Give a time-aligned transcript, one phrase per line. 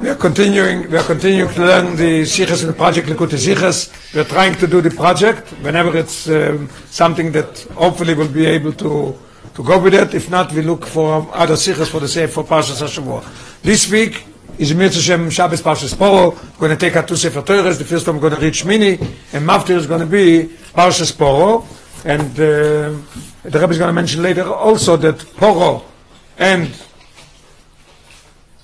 [0.00, 0.90] We are continuing.
[0.90, 3.08] We are continuing to learn the Sikhs and the project.
[3.08, 8.46] We are trying to do the project whenever it's um, something that hopefully will be
[8.46, 9.18] able to
[9.54, 10.14] to go with it.
[10.14, 13.24] If not, we look for other Sikhs for the same for Parshas Hashavua.
[13.62, 14.24] This week
[14.58, 14.68] is
[15.02, 16.34] Shem Shabbos Parshas Poro.
[16.60, 17.78] We're going to take out two Sefer Torahs.
[17.78, 19.00] The first one we're going to read Shmini,
[19.32, 21.64] and Maftir is going to be Parshas Poro.
[22.04, 22.96] And uh,
[23.42, 25.82] the Rebbe is going to mention later also that Poro
[26.38, 26.68] and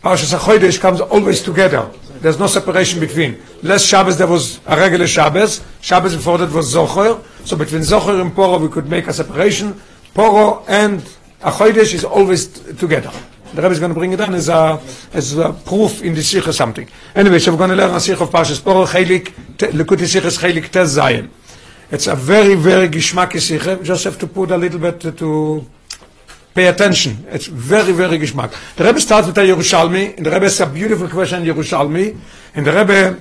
[0.04, 1.90] Parshas HaChodesh comes always together.
[2.20, 3.40] There's no separation between.
[3.62, 5.64] Last Shabbos there was a regular Shabbos.
[5.80, 7.24] Shabbos before that was Zocher.
[7.46, 9.80] So between Zocher and Poro we could make a separation.
[10.14, 11.00] Poro and
[11.40, 13.10] HaChodesh is always together.
[13.54, 14.78] The Rebbe is going to bring it on as a,
[15.14, 16.86] as a proof in the Sikh or something.
[17.14, 20.38] Anyway, so we're going to learn a Sikh of Parshas Poro, Chelik, Te- Likutei Sichos,
[20.38, 21.30] Chelik Tez Zayin.
[21.90, 23.82] It's a very, very geschmacky Sikh.
[23.82, 25.66] Just have to put a little bit to
[26.54, 27.26] pay attention.
[27.28, 28.54] It's very, very geschmack.
[28.76, 32.18] The Rebbe starts with a Yerushalmi, and the Rebbe has a beautiful question Yerushalmi,
[32.54, 33.20] and the Rebbe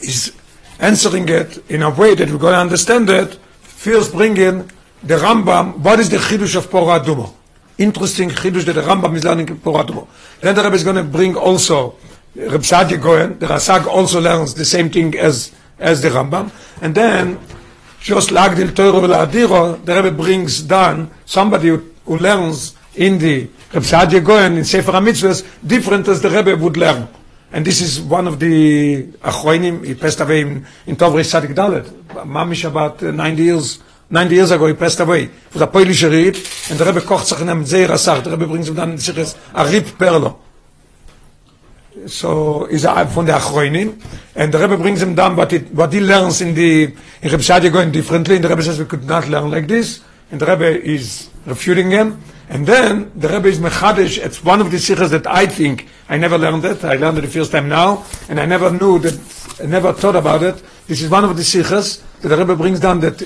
[0.00, 0.32] is
[0.78, 3.34] answering it in a way that we're going to understand it.
[3.60, 4.70] First bringing
[5.02, 7.34] the Rambam, what is the Chidush of Pora Adumo?
[7.78, 10.08] Interesting Chidush that the Rambam is learning in Pora Adumo.
[10.40, 11.96] Then the Rebbe is going to bring also
[12.34, 16.94] Reb Sadia Goyen, the Rasag also learns the same thing as, as the Rambam, and
[16.94, 17.38] then
[18.00, 23.48] just like the Torah Adiro, the Rebbe brings down somebody who, who learns in the
[23.72, 27.08] Reb Sadia Goyen in Sefer HaMitzvahs different as the Rebbe would learn.
[27.52, 31.84] And this is one of the Achroinim, he passed away in, in Tovri Sadik Dalet,
[32.24, 33.78] Mamish about uh, 90 years,
[34.08, 35.24] 90 years ago he passed away.
[35.24, 36.36] It was a Polish read,
[36.70, 38.96] and the Rebbe kocht sich in einem Zeir Asach, the Rebbe brings him down in
[38.96, 40.38] Sichas, a Rib Perlo.
[42.06, 44.00] so is a von der Achroinin
[44.34, 47.42] and the Rebbe brings him down what, it, what he learns in the in Rebbe
[47.42, 50.00] Shadia going differently and the Rebbe says we could not learn like this
[50.32, 52.20] and the Rebbe is refuting him.
[52.48, 54.18] And then the Rebbe is mechadish.
[54.18, 56.84] It's one of the sikhs that I think I never learned it.
[56.84, 58.04] I learned it the first time now.
[58.28, 60.62] And I never knew that I never thought about it.
[60.86, 63.22] This is one of the sikhs that the Rebbe brings down that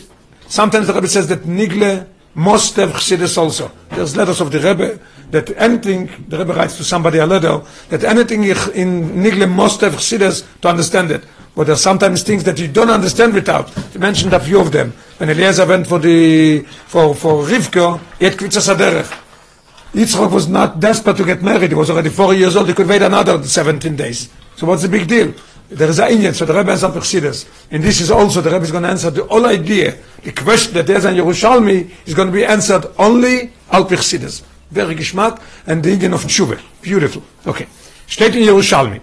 [0.48, 3.70] sometimes the Rebbe says that Nigle must have Chassidus also.
[3.90, 5.00] There's letters of the Rebbe
[5.30, 9.94] that anything, the Rebbe writes to somebody a letter, that anything in Nigle must have
[9.94, 11.24] Chassidus to understand it.
[11.56, 13.70] But there are sometimes things that you don't understand without.
[13.70, 14.92] He mentioned a few of them.
[15.16, 19.22] When Eliezer went for the, for, for Rivka, he had Kvitzas Aderech.
[20.30, 21.70] Was not desperate to get married.
[21.70, 22.68] He was already 40 years old.
[22.68, 24.28] He could wait another 17 days.
[24.56, 25.32] So what's the big deal?
[25.70, 27.48] There is an Indian, so the Rebbe answered Chassidus.
[27.70, 29.96] And this is also, the Rebbe is going to answer the whole idea.
[30.22, 34.44] The question that there's in Yerushalmi is going to be answered only al Chassidus.
[34.70, 36.60] Very geschmack, and the Indian of Tshuva.
[36.82, 37.22] Beautiful.
[37.46, 37.66] Okay.
[38.06, 39.00] Steht in Yerushalmi.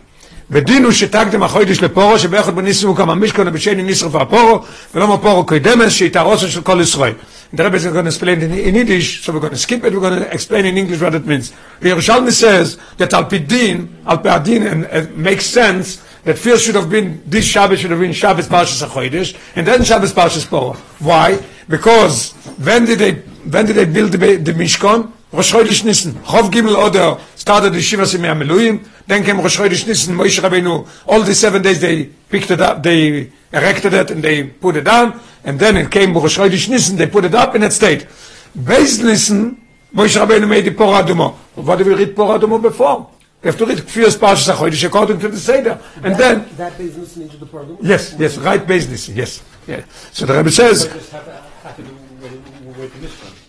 [0.52, 4.60] ודינו שתקדם החודש לפורו שבאחד בניסים הוא כמה משכון ובשני נשרף הפורו
[4.94, 7.12] ולא מפורו קוידמס שהתארוסו של כל ישראל.
[7.50, 9.82] And the Rebbe is going to explain in, in Yiddish, so we're going to skip
[9.82, 11.50] it, we're going to explain in English what it means.
[11.80, 16.74] The Yerushalmi says that Al Pidin, Al Pidin, and it makes sense that first should
[16.74, 20.76] have been, this Shabbos should have been Shabbos Parshas HaChodesh, and then Shabbos Parshas Poro.
[21.00, 21.38] Why?
[21.70, 25.10] Because when did they, when did they build the, the Mishkan?
[25.33, 26.13] Rosh Chodesh Nissen.
[26.13, 30.87] Chov Gimel Oder started the Shiva Simei HaMeluim, then came Rosh Chodesh Nissen, Moshe Rabbeinu,
[31.07, 34.83] all the seven days they picked it up, they erected it and they put it
[34.83, 38.07] down, and then it came Rosh Chodesh Nissen, they put it up and it stayed.
[38.55, 39.59] Beis Nissen,
[39.95, 41.33] Moshe Rabbeinu made the Pora Adumo.
[41.55, 43.09] What did we read Pora Adumo before?
[43.41, 45.79] You have to read Kfir's Parshas HaChodesh according to the Seder.
[46.03, 47.79] And then, That business into the program?
[47.81, 49.41] yes, yes, right business, yes.
[49.67, 49.83] Yeah.
[50.11, 50.85] So the Rebbe says,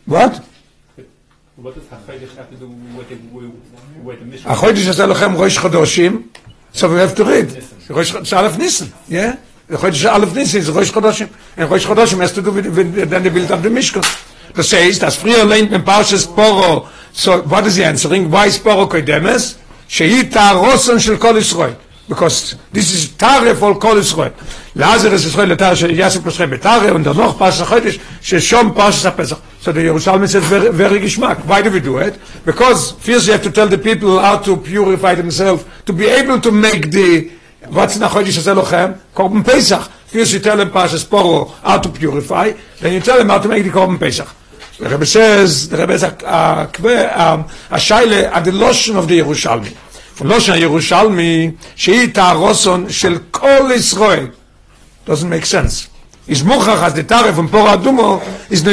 [0.07, 0.43] What
[4.45, 6.23] החודש הזה לכם ראש חודשים,
[6.75, 7.91] so we have to read.
[7.91, 9.15] ראש חודש א' ניסן, yeah?
[9.71, 11.27] The חודש א' ניסן is ראש חודשים.
[11.57, 14.03] And ראש חודשים has to do with, with then they built up the Mishkan.
[14.55, 18.31] Das heißt, das früher lehnt mit Parshas Poro, so what is he answering?
[18.31, 19.57] Why is Poro koidemes?
[19.89, 21.73] שהיא תהרוסון של כל ישראל.
[22.09, 24.31] Because this is Tare for כל ישראל.
[24.76, 29.06] לעזר es ישראל לתare של יסף משכם בתare, und dann noch Parshas HaChodesh, ששום Parshas
[29.06, 29.38] HaPesach.
[29.62, 31.38] So the Yerushalmi says very, very geschmack.
[31.46, 32.18] Why do we do it?
[32.46, 36.40] Because first you have to tell the people how to purify themselves, to be able
[36.40, 37.30] to make the,
[37.68, 38.92] what's in HaChodesh הזה לוחם?
[39.16, 39.90] Korban Pesach.
[40.12, 43.48] First you tell them Parshas Poro how to purify, then you tell them how to
[43.48, 44.28] make the Korban Pesach.
[44.80, 49.10] The Rebbe says, the Rebbe is a, a, a, a shaile at the lotion of
[49.10, 49.74] the Yerushalmi.
[50.16, 54.28] From lotion Yerushalmi, שהיא תהרוסון של כל ישראל.
[55.05, 55.89] Doesn't make sense.
[56.27, 58.65] Is mukach as the tarif from Pora Adumo is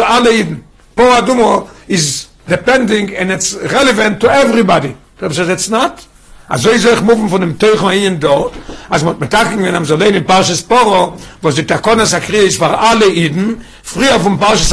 [0.00, 0.64] alle Eden.
[0.94, 4.96] Pora Adumo is depending and it's relevant to everybody.
[5.16, 6.06] The Rebbe says it's not.
[6.50, 8.52] Also ist euch mufen von dem Teuchel hier dort,
[8.88, 12.58] als man mit Tagen, wenn am Soleil in Parshas Poro, wo die Takonas Akriya ist
[12.58, 14.72] für alle Eden, früher vom Parshas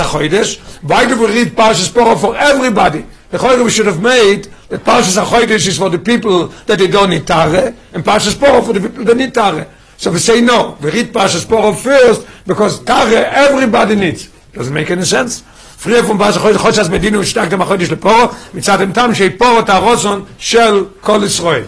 [0.82, 3.06] why do we read Parshas Poro for everybody?
[3.30, 6.88] The Choyre we should have made that Parshas HaChodesh is for the people that they
[6.88, 9.68] don't need Tare, and Parshas Poro for the people that need Tare.
[9.97, 14.29] So we say no, we read Parshas Poro first, because Tare everybody needs.
[14.53, 15.43] Doesn't make any sense.
[15.83, 19.61] פריה פון באס חויש חויש אס מדינו שטאק דעם חויש לפורו מצד dem טעם שיפורו
[19.61, 21.65] את הרוסון של כל ישראל.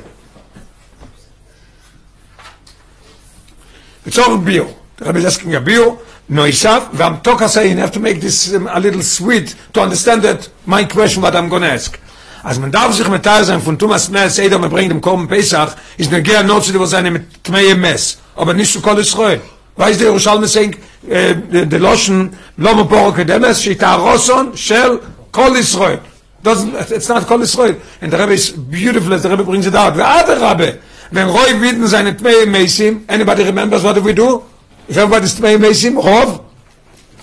[4.06, 4.66] It's all bio.
[4.96, 8.20] The Rebbe is asking a bio, no isav, vam toka saying, you have to make
[8.20, 11.98] this um, a little sweet to understand that my question what I'm going to ask.
[12.41, 15.27] Als man darf sich mit Teil sein von Thomas Mess, Eder, man bringt dem Korben
[15.27, 18.97] Pesach, ist eine Gea Notze, die wo seine mit Tmeye Mess, aber nicht zu Kol
[18.99, 19.41] Israel.
[19.75, 21.35] Weiß der Jerusalem äh,
[21.69, 24.99] the Loschen, Lomo Poro Kedemes, Shita Roson, Shel
[25.31, 25.99] Kol Israel.
[26.41, 27.75] Doesn't, it's not Kol Israel.
[28.01, 29.95] And the Rebbe is beautiful, the Rebbe brings it out.
[29.95, 30.79] The other Rebbe,
[31.11, 34.43] when Roy Witten seine Tmeye Mesim, anybody remembers what we do?
[34.87, 36.41] If everybody's Tmeye Mesim, Rov,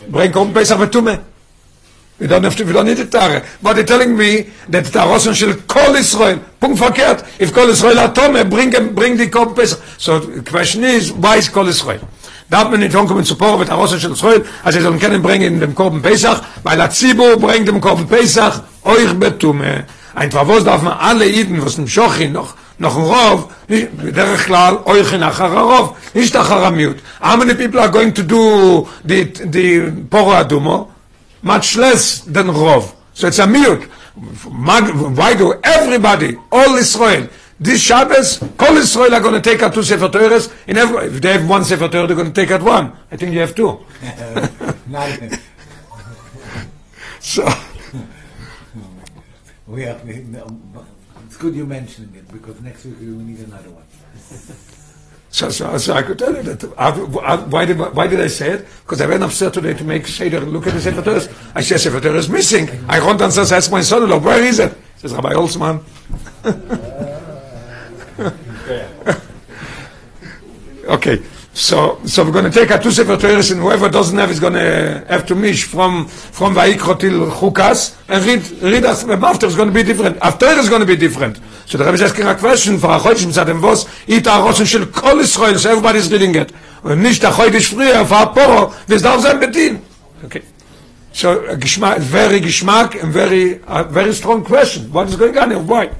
[0.09, 1.23] bring Korben Pesach with Tumeh.
[2.19, 3.45] We don't have to, we don't need it Tare.
[3.63, 7.27] But they're telling me that the Rosen shel Kol Israel, Punkt verkehrt.
[7.39, 9.79] If Kol Israel atome, bring him, bring the Korban Pesach.
[9.99, 12.01] So the question is, why is Kol Israel?
[12.49, 15.55] Darf man nicht kommen zu Pore mit der Rosen shel Israel, sie sollen kennen bringen
[15.55, 19.85] in dem Korban Pesach, weil der Zibo bringt dem Korban Pesach euch betume.
[20.15, 24.47] Ein Favos darf man alle Iden, was im Schochin noch, noch ein Rov, nicht, בדרך
[24.47, 26.97] כלל, euch in אחר הרוב, nicht אחר המיעוט.
[27.21, 30.96] How many people are going to do the, the Poro Adumo?
[31.43, 32.95] Much less than Rov.
[33.15, 33.85] So it's a mute.
[34.45, 37.29] Why do everybody, all Israel,
[37.59, 40.53] this Shabbos, all Israel are going to take out two Sefer Torahs.
[40.67, 42.93] In every, if they have one Sefer Torah, they're going to take out one.
[43.11, 43.81] I think you have two.
[47.19, 47.45] So,
[49.67, 50.47] We have, we, no,
[51.27, 53.83] it's good you mentioning it because next week we will need another one.
[55.31, 56.65] so, so, so I could tell you that.
[56.65, 58.67] uh, uh, why did why did I say it?
[58.83, 61.29] Because I went upstairs today to make Seder look at the Sefer Torahs.
[61.55, 62.69] I said Sefer Torah is missing.
[62.89, 64.77] I run downstairs, ask my son-in-law, where is it?
[64.97, 65.83] Says Rabbi Holtzman.
[70.87, 71.21] Okay,
[71.53, 74.39] so so we're going to take a two sefer Torahs and whoever doesn't have is
[74.39, 79.05] going to have to mish from from Vayikro till Chukas and read read us.
[79.09, 80.17] After is going to be different.
[80.23, 81.41] After is going to be different.
[81.67, 84.65] So the Rebbe is a question for a Chodesh Mitzad Em Vos it a Rosh
[84.65, 86.53] Shel Kol Israel so everybody is reading it.
[86.85, 89.81] Und nicht a Chodesh früher for a Poro this darf sein Bedin.
[90.25, 90.43] Okay.
[91.13, 94.93] So a geschmack, very geschmack and very a very strong question.
[94.93, 95.59] What is going on here?
[95.59, 95.91] Why?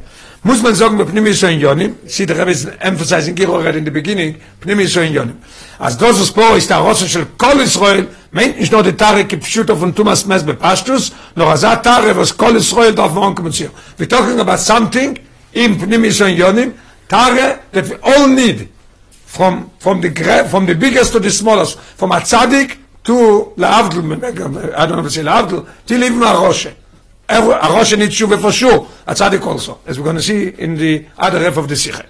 [0.47, 1.97] Muss man sagen mit pnimi so in jonim.
[2.07, 4.41] The rabbi is emphasizing here already in the beginning.
[4.61, 5.37] Pnimi so in jonim.
[5.81, 8.07] As those spor ist der rosse shel kol israel.
[8.31, 12.37] Meint nicht nur der tare kipshut von thomas mes be pastus noch azat tare was
[12.37, 15.19] kol israel darf man kommen sie we talking about something
[15.53, 16.75] in pnimi so in jonim.
[17.09, 18.69] Tare that we all need.
[19.11, 20.11] From from the
[20.49, 21.79] from the biggest to the smallest.
[21.79, 26.67] From a tzaddik to laavdel i don't know if it's laavdel till even a roshe.
[26.67, 26.86] a
[27.29, 28.87] Rosh needs tshuva for sure.
[29.07, 32.05] A tzaddik also, as we're going to see in the other half of the Sikha.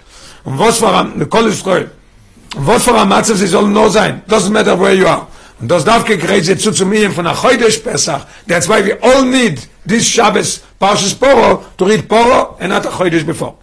[0.44, 1.90] Und was für ein, the Kol Yisrael,
[2.56, 5.26] und was für ein Matzav sie sein, doesn't matter where you are.
[5.58, 8.96] Und das darf gekriegt jetzt zu zu mir von der Chodesh Pesach, that's why we
[9.02, 13.54] all need this Shabbos, Parshas Poro, to read Poro and not a Chodesh before.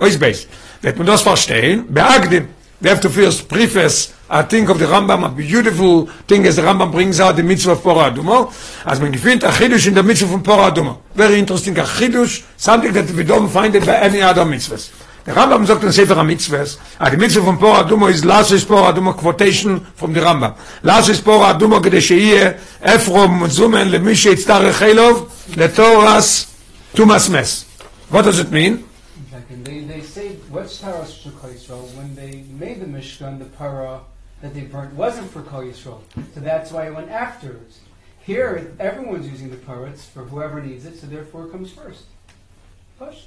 [0.00, 0.46] Ois beis.
[0.80, 1.84] Wird man das verstehen?
[1.88, 2.48] Beagdim.
[2.82, 6.62] We have to first preface a thing of the Rambam, a beautiful thing as the
[6.62, 8.50] Rambam brings out the mitzvah of Pora Adumo.
[8.84, 10.98] As man gefindt a chidush in the mitzvah of Pora Adumo.
[11.14, 14.90] Very interesting, a chidush, something that we don't find it by any other mitzvahs.
[15.22, 18.92] The Rambam sagt in Sefer HaMitzvahs, ah, the mitzvah from Pora Adumo is Lasis Pora
[18.92, 20.56] Adumo, quotation from the Rambam.
[20.82, 22.50] Lasis Pora Adumo כדי שיהיה
[22.82, 26.46] אפרום זומן למי שיצטרך אלוב לתורס
[26.94, 27.64] תומאס מס.
[28.10, 28.91] What does it mean?
[29.52, 31.82] Second, they, they say what's Taras Yisrael?
[31.96, 34.00] When they made the Mishkan, the para
[34.40, 36.00] that they burnt wasn't for Kol Yisrael,
[36.34, 37.80] so that's why it went afterwards.
[38.20, 42.04] Here, everyone's using the para; it's for whoever needs it, so therefore it comes first.
[42.98, 43.24] Push.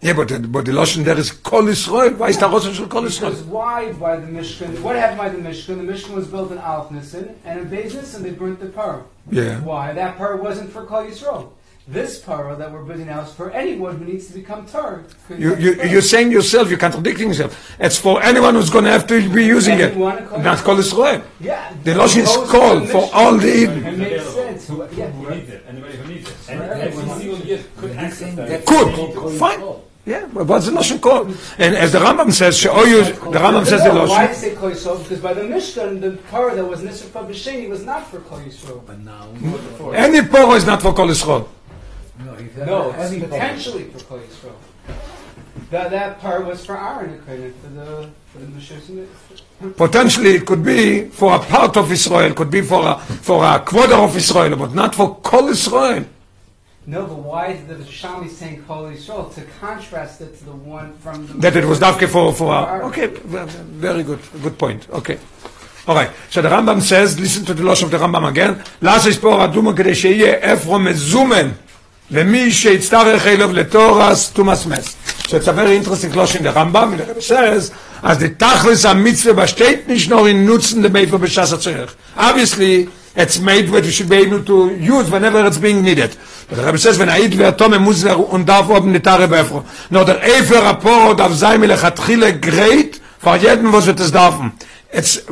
[0.00, 2.16] Yeah, but, the- but the Lashon there is Kol Yisrael.
[2.16, 3.46] Why is the Rosh Hashanah Kol Because Yisrael?
[3.46, 4.80] why by the Mishkan?
[4.80, 5.86] What happened by the Mishkan?
[5.86, 9.04] The Mishkan was built in Alf Nissen, and in Beis Nissen they burnt the para.
[9.30, 9.60] Yeah.
[9.60, 9.92] Why?
[9.92, 11.50] That para wasn't for Kol Yisrael.
[11.90, 15.04] This para that we're building now is for anyone who needs to become tar.
[15.30, 17.74] You, you, you're saying yourself, you're contradicting yourself.
[17.80, 19.92] It's for anyone who's going to have to be using it.
[19.92, 21.22] Anyone, Kol Not Kol Yisrael.
[21.40, 21.72] Yeah.
[21.84, 23.86] The Lashon is called for all the Eden.
[23.86, 24.68] It makes sense.
[24.68, 25.64] Who, yeah, Who needs it?
[25.66, 26.36] Anybody who needs it.
[26.50, 26.70] And Right.
[26.82, 28.66] every single yid could access that.
[28.66, 29.38] Could.
[29.38, 29.62] Fine.
[30.04, 31.28] Yeah, but what's the Lashon called?
[31.58, 34.28] And as the Rambam says, She'oyu, the Rambam says the No, Why Lashon.
[34.28, 35.02] did say Kol Yisrael?
[35.02, 38.82] Because by the Mishkan, the para that was Nisr B'Sheni was not for Kol Yisrael.
[38.86, 39.26] But now,
[39.94, 41.48] Any Poro is not for Kol Yisrael.
[42.24, 44.54] No, if No, it's Torah- potentially for Kol Yisrael.
[45.70, 49.76] That that part was for Aaron Akronim, for the for the Mishkan.
[49.76, 53.58] Potentially it could be for a part of Israel, could be for a, for a
[53.60, 56.04] quarter of Israel, but not for Kol Israel.
[56.86, 60.94] No, but why is the Shami saying Kol Yisrael to contrast it to the one
[60.98, 65.18] from the that it was dafke for for our- okay very good good point okay
[65.86, 69.06] all right so the rambam says listen to the loss of the rambam again las
[69.06, 71.52] es por aduma kede sheye efro mezumen
[72.10, 73.50] למי שיצטרך אליו
[74.32, 74.32] תומאס
[75.30, 77.70] loss in the Rambam, and the Rebbe says,
[78.02, 81.90] as the tachlis ha-mitzvah besteht nicht nur in nutzen the Mefer b'shas ha-tzerech.
[82.16, 86.16] Obviously, it's made you should be able to use whenever it's being needed.
[86.48, 89.64] The Rebbe says, wenn Aid ve'atome muss er und darf oben die Tare beifro.
[89.90, 94.52] No, der Efer Rapor darf sein melechatchile great, for jeden, was wird es darfen.
[94.90, 95.22] It's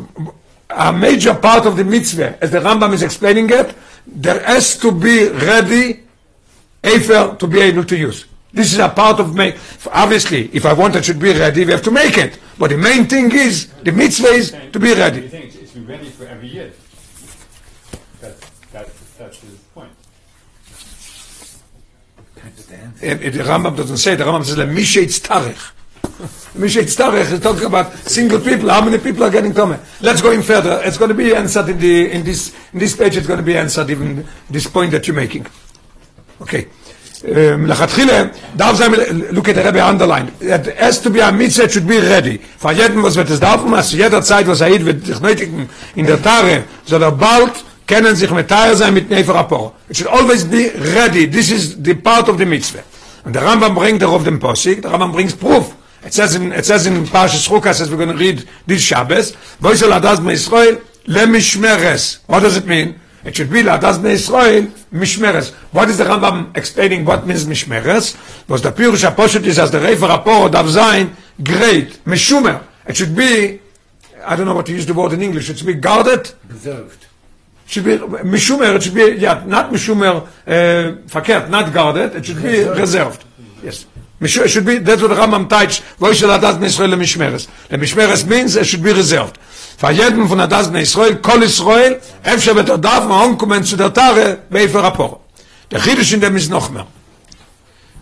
[0.68, 3.74] a major part of the mitzvah, as the Rambam is explaining it,
[4.06, 6.05] there has to be ready
[6.84, 8.26] Afer to be able to use.
[8.52, 9.54] This is a part of me.
[9.92, 12.38] Obviously, if I want it should be ready, we have to make it.
[12.58, 15.28] But the main thing is, the mitzvah is to be You ready.
[15.28, 16.72] think it's, it's be ready for every year.
[18.72, 19.90] That's, his point.
[22.34, 25.72] That's the The Rambam doesn't say, the Rambam says, Misha Tarech.
[26.54, 28.70] Misha Tarech is talking about single people.
[28.70, 29.78] How many people are getting Tomeh?
[30.00, 30.80] Let's go in further.
[30.84, 33.44] It's going to be answered in, the, in, this, in this page, it's going to
[33.44, 35.46] be answered even this point that you're making.
[36.40, 36.66] Okay.
[37.24, 38.92] Um, לכתחילה, darf sein,
[39.32, 42.38] look at the Rebbe underline, it has to be a mitzvah, it should be ready.
[42.58, 45.68] Für jeden, was wird es darfen, als jeder Zeit, was er hier wird sich nötigen
[45.94, 49.72] in der Tare, soll er bald kennen sich mit Tare sein mit Nefer Apor.
[49.88, 51.26] It should always be ready.
[51.26, 52.82] This is the part of the mitzvah.
[53.24, 55.74] Und der Rambam bringt darauf den Posik, der Rambam bringt Proof.
[56.04, 59.34] It says in, it says in Parshas Chukas, as we're going to read this Shabbos,
[59.60, 62.20] Voisel Adas Israel למishmeres.
[62.26, 63.00] What does it mean?
[63.26, 65.52] It should be Adas Israel mishmeres.
[65.72, 68.14] What is the Rambam explaining what means mishmeres?
[68.48, 72.62] Was the Pirush HaPoshet is as the Refer Apor darf sein great, mishumer.
[72.86, 73.60] It should be,
[74.24, 77.06] I don't know what to use the word in English, it should be guarded, Reserved.
[77.66, 82.40] It should be mishumer, it should be, yeah, not mishumer, uh, not guarded, it should
[82.40, 83.24] be reserved.
[83.60, 83.86] Yes.
[84.21, 87.47] Mishu- It should be, that's what the Rambam teaches, wo ist Adas Ben Israel למishmeres.
[87.69, 89.37] למishmeres means it should be reserved.
[89.77, 93.91] Für jeden von Adas Ben Israel, kol Israel, אפשר wird darf man ankommen zu der
[93.93, 95.19] Tare, ואיפה rapor.
[95.71, 96.85] Der Chiddush in dem ist noch mehr.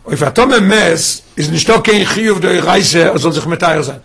[0.03, 3.59] Und für Atome Mess ist nicht doch kein Chiyuv der Reise, er soll sich mit
[3.61, 4.01] Teier sein.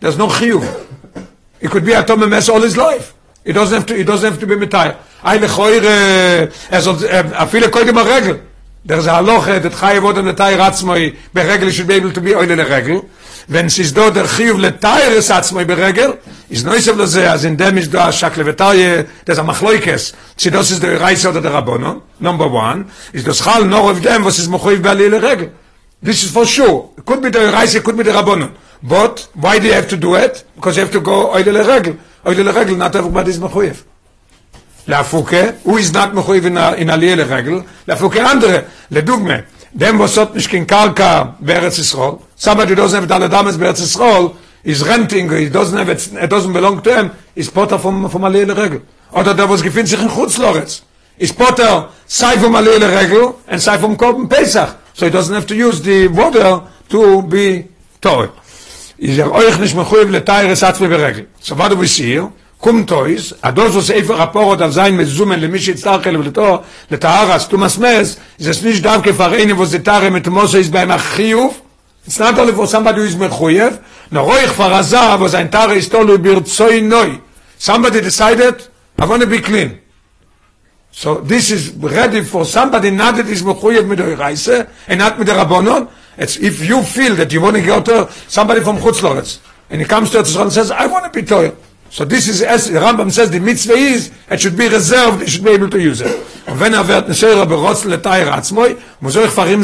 [0.00, 0.62] There's no Chiyuv.
[1.60, 3.12] It could be Atome Mess all his life.
[3.44, 4.96] It doesn't have to, it doesn't have to be mit Teier.
[5.22, 8.40] Eine Choire, er soll, er, viele koidem a Regel.
[8.83, 12.35] der ze aloche det khay vot an tay ratsmoy be regel shul bebel to be
[12.35, 13.01] oyle le regel
[13.47, 16.17] wenn siz do der khiv le tay ratsmoy be regel
[16.49, 19.43] iz noy shav ze az in dem iz do a shakle ve tay des a
[19.43, 23.91] machloikes si dos iz der reise oder der rabono number 1 iz dos khal nor
[23.91, 25.49] of dem was iz mochoy be le regel
[26.01, 26.89] this is for sure.
[27.05, 28.49] Could be der reise could be der rabono
[28.81, 30.45] but why do you have to do it?
[30.55, 33.83] Because you have to go oyle le regel oyle le regel not everybody is mochoyev
[34.89, 38.57] להפוקה, הוא not מחויב in עלייה לרגל, להפוקה אנדרה,
[38.91, 39.33] לדוגמה,
[39.77, 44.27] hat nicht kein קרקע בארץ ישראל, somebody doesn't have dollar damage בארץ ישראל,
[44.65, 48.23] is renting, he doesn't have it, it doesn't belong to him, is potter vom, vom
[48.25, 48.79] עלייה לרגל.
[49.13, 50.81] Oder der was gefindt sich in Chutzloretz,
[51.19, 55.45] is potter sei vom עלייה לרגל, and sei vom Korben Pesach, so he doesn't have
[55.45, 57.67] to use the water to be
[58.01, 58.27] toy.
[58.99, 61.23] is er euch nicht מחויב לתאר es עצמי ברגל.
[61.41, 62.27] So what do we see here?
[62.59, 66.57] Kommt euch, ados was efer raport auf sein mezumen למי שיצטרך אליו לתואר,
[66.91, 71.61] לטהרה, סתומס מס, זה סניש דווקא פרעיני וזיטרה מתמוסו is beim החיוב,
[72.07, 73.77] it's not only for somebody who is מחויב,
[74.11, 77.17] נרויך פרזה, was ein Tare ist tolu ברצוי נוי.
[77.59, 79.79] Somebody decided, I want to be clean.
[80.91, 85.19] So this is ready for somebody not that is mechuyev mit der Reise and not
[85.19, 85.87] mit der Rabbonon.
[86.17, 89.39] It's if you feel that you want to go to somebody from Chutzloretz
[89.69, 91.53] and he comes to Israel and says, I want to be Torah.
[91.91, 95.43] So this is, as Rambam says, the mitzvah is, it should be reserved, you should
[95.43, 96.15] be able to use it.
[96.45, 97.07] Und wenn er wird
[99.01, 99.63] muss er farim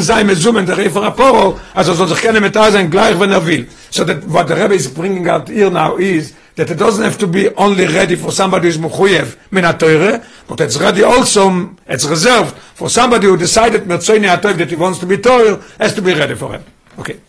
[0.66, 3.66] der Refer Aporo, also sich gleich wenn er will.
[3.90, 7.18] So that what the Rebbe is bringing out here now is, that it doesn't have
[7.18, 12.06] to be only ready for somebody who's mukhuyev min ha-teure, but it's ready also, it's
[12.06, 16.02] reserved for somebody who decided merzoini ha-teure that he wants to be toyre has to
[16.02, 16.64] be ready for him.
[16.98, 17.20] Okay.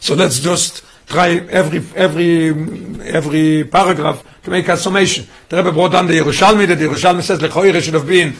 [0.00, 2.48] So let's just try every every
[3.04, 5.26] every paragraph to make a summation.
[5.48, 8.34] The Rebbe brought down the Yerushalmi, that the Yerushalmi says Lechoire should have been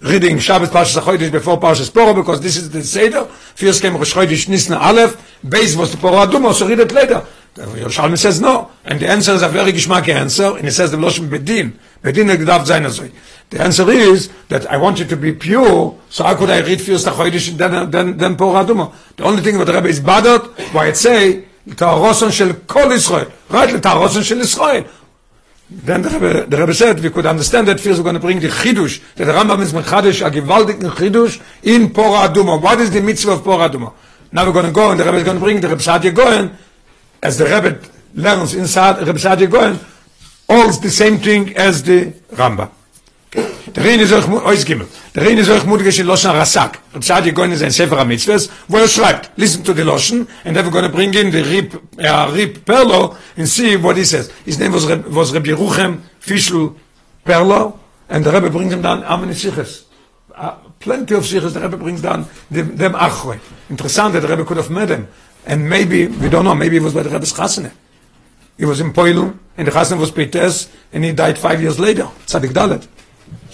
[0.00, 3.24] reading Shabbos Parshas Chodesh before Parshas Poro because this is the Seder.
[3.24, 7.26] First came Rosh Chodesh Nisna Aleph, base was the Poro Aduma, so read it later.
[7.54, 10.90] The Yerushalmi says no, and the answer is a very geschmacky answer, and he says
[10.90, 11.72] the Loshem Bedin,
[12.02, 13.10] Bedin Gdav Zayin Azoi.
[13.48, 16.82] The answer is that I want it to be pure, so how could I read
[16.82, 18.94] first Chodesh and then, then, then Poro Aduma?
[19.16, 23.24] The only thing what the Rebbe is bothered, why it say, לטהרוסון של כל ישראל,
[23.50, 24.82] רק לטהרוסון של ישראל.
[25.68, 28.38] Then the Rebbe, the Rebbe said we could understand that first we're going to bring
[28.38, 32.62] the chidush that the Rambam is mechadish a gewaltigen chidush in Pora Aduma.
[32.62, 33.92] What is the mitzvah of Pora Aduma?
[34.30, 36.14] Now we're going to go and the Rebbe is going to bring the Rebbe Sadia
[36.14, 36.56] Goyen
[37.20, 37.80] as the Rebbe
[38.14, 39.80] learns inside Rebbe Sadia Goyen
[40.48, 42.70] all the same thing as the Rambam.
[43.76, 44.86] Der Reine ist euch euch gimmel.
[45.14, 46.78] Der Reine ist euch mutige in Loschen Rasak.
[46.94, 50.56] Und ihr gehen in sein Sefer Mitzvahs, wo er schreibt, listen to the Loschen and
[50.56, 54.04] then we're going to bring in the Rip uh, Rip Perlo and see what he
[54.04, 54.30] says.
[54.46, 56.74] His name was Reb, was Reb Yeruchem Fischl
[57.26, 57.78] Perlo
[58.08, 59.84] and the Rebbe brings him down Amen Siches.
[60.34, 63.38] Uh, plenty of Siches the Rebbe brings down them, them Achwe.
[63.68, 65.06] Interessant that the Rebbe could have met him.
[65.44, 67.70] And maybe, we don't know, maybe it was by the Rebbe's Chasene.
[68.56, 72.08] He was in Poilu, and the Chasene was Peters, and he died five years later.
[72.26, 72.88] Tzadik Dalet.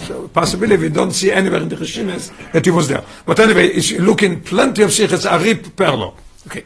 [0.07, 3.05] So possibly we don't see anywhere in the Rishimes that he was there.
[3.25, 6.15] But anyway, it's looking plenty of Sichas Arip Perlo.
[6.47, 6.65] Okay.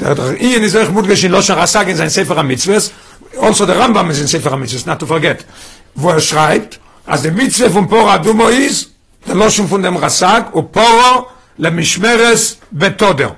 [0.00, 2.92] Der Ian is euch mutgesch in Losher Rasag in sein Sefer HaMitzvahs.
[3.40, 5.44] Also der Rambam is in Sefer HaMitzvahs, not to forget.
[5.94, 8.90] Wo er schreibt, als der Mitzvah von Pora Adumo is,
[9.26, 13.36] der Loshum von dem Rasag, u Poro למishmeres betoder.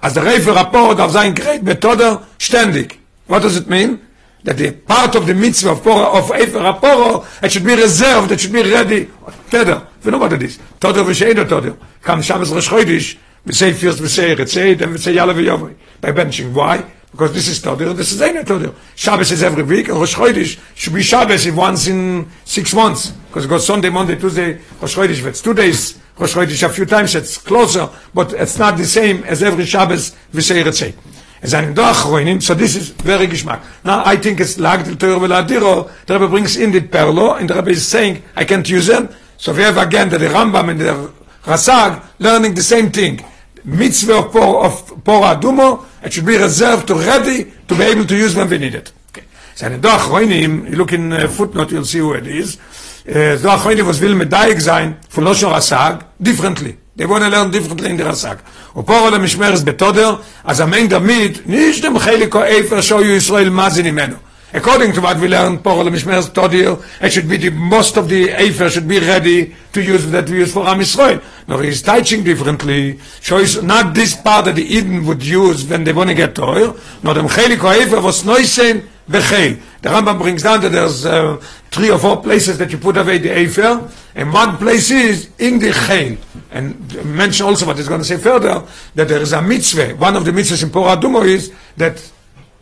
[0.00, 2.98] Als der Reifer Raporo darf sein gerät betoder ständig.
[3.26, 4.00] What does it mean?
[4.46, 8.30] That the part of the mitzvah of Poro, of Efer HaPoro, it should be reserved,
[8.30, 9.06] it should be ready.
[9.50, 10.58] Teder, we know what it is.
[10.78, 11.76] Teder v'sheina Teder.
[12.00, 15.74] Come Shabbos Rosh Chodesh, we say first we say Retzei, then we say Yalla v'Yovai.
[16.00, 16.54] By benching.
[16.54, 16.84] Why?
[17.10, 18.72] Because this is Teder, this is Eina Teder.
[18.94, 23.10] Shabbos is every week, and Rosh Chodesh should be Shabbos once in six months.
[23.10, 26.86] Because it goes Sunday, Monday, Tuesday, Rosh Chodesh, it's two days, Rosh Chodesh a few
[26.86, 30.94] times, it's closer, but it's not the same as every Shabbos we say.
[31.42, 33.60] Es ein doch ruinen, so this is very geschmack.
[33.84, 37.38] Now I think it's lag the Torah will adiro, the Rebbe brings in the perlo,
[37.38, 39.08] and the Rebbe is saying, I can't use them.
[39.36, 41.12] So we have again the Rambam and the
[41.44, 43.22] Rasag learning the same thing.
[43.64, 48.06] Mitzvah of Por, of Por Adumo, it should be reserved to ready to be able
[48.06, 48.92] to use when we need it.
[49.10, 49.24] Okay.
[49.54, 52.58] Seine doch ruinen, you look in uh, footnote, you'll see who it is.
[53.06, 56.78] Uh, doch ruinen was will mit Daig sein, von Loshon Rasag, differently.
[56.98, 58.38] Die wollen lernen different in der Sack.
[58.72, 63.86] Und vor allem Schmerz betoder, אז המיין דמית, נישט dem Heiliko Eifer schau Israel mazin
[63.86, 64.16] imeno.
[64.52, 68.28] According to what we learned, Poro Lemishmer's Todir, it should be the most of the
[68.28, 71.22] Eifer should be ready to use that we use for Am Yisrael.
[71.48, 72.98] No, he's teaching differently.
[73.20, 76.36] So it's not this part that the Eden would use when they want to get
[76.36, 79.60] Toir, no, the Mchelik or Eifer was Neusen Becheil.
[79.82, 81.36] The Rambam brings down that there's uh,
[81.70, 85.58] three or four places that you put away the Eifer, and one place is in
[85.58, 86.16] the Cheil.
[86.52, 89.96] And mention also what he's going to say further, that there is a mitzvah.
[89.96, 92.10] One of the mitzvahs in Pora Adumo is that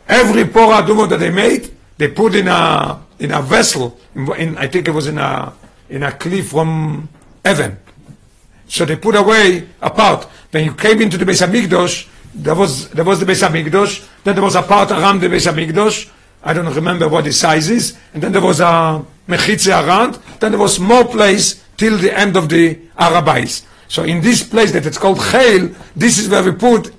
[0.07, 3.97] every Pora Adumo that they made, they put in a in a vessel.
[4.13, 5.53] In, in, I think it was in a
[5.89, 7.09] in a cliff from
[7.43, 7.77] heaven.
[8.67, 10.25] So they put away a part.
[10.51, 14.07] When you came into the Beis Hamikdash, there was there was the Beis Hamikdash.
[14.23, 16.09] Then there was a part around the Beis Hamikdash.
[16.43, 17.97] I don't remember what the size is.
[18.13, 20.15] And then there was a mechitze around.
[20.39, 23.65] Then there was more place till the end of the Arabais.
[23.87, 26.93] So in this place that it's called Cheil, this is where we put.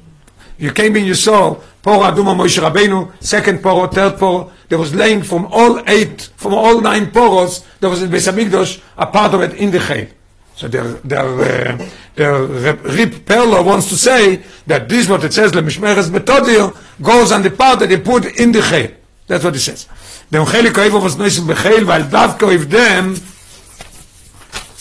[0.58, 4.50] You came in, you saw Poro Aduma Moshe Rabbeinu, second Poro, third Poro.
[4.68, 7.64] There was laying from all eight, from all nine Poros.
[7.78, 10.08] There was in Beis Hamikdash a part of it in the Cheil.
[10.56, 15.52] So their their uh, their Rip Perlo wants to say that this what it says
[15.52, 18.90] Lemishmeres Betodir goes on the part that they put in the Cheil.
[19.28, 19.86] That's what it says.
[20.28, 23.14] Dem Chelik Oivo was noisim becheil, weil Davko if them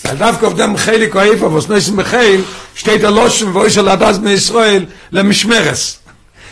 [0.05, 2.41] weil דווקא אובדם חיליק או איפה, וסנויסים בחיל,
[2.75, 6.04] שתי תלושים ואוי של הדס בני ישראל למשמרס.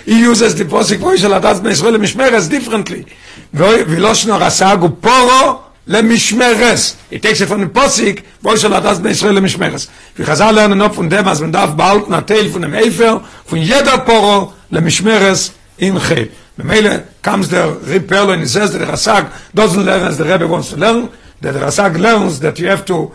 [0.06, 3.10] He uses the posik ואוי של הדס בני ישראל למשמרס differently.
[3.54, 6.96] ולושנו רס"ג הוא פורו למשמרס.
[7.12, 9.88] He takes it from the posik ואוי של הדס בני ישראל למשמרס.
[10.20, 13.98] וחזר lernen noch von dem, als man darf behalten הטייל von dem Eifer, von jeder
[14.06, 16.28] פורו למשמרס in חיל.
[16.58, 16.92] ממילא
[17.24, 17.66] comes the
[18.00, 21.10] and he says the Rasag doesn't learn as the Rebbe wants to learn,
[21.42, 23.12] that the Rasag learns that you have to,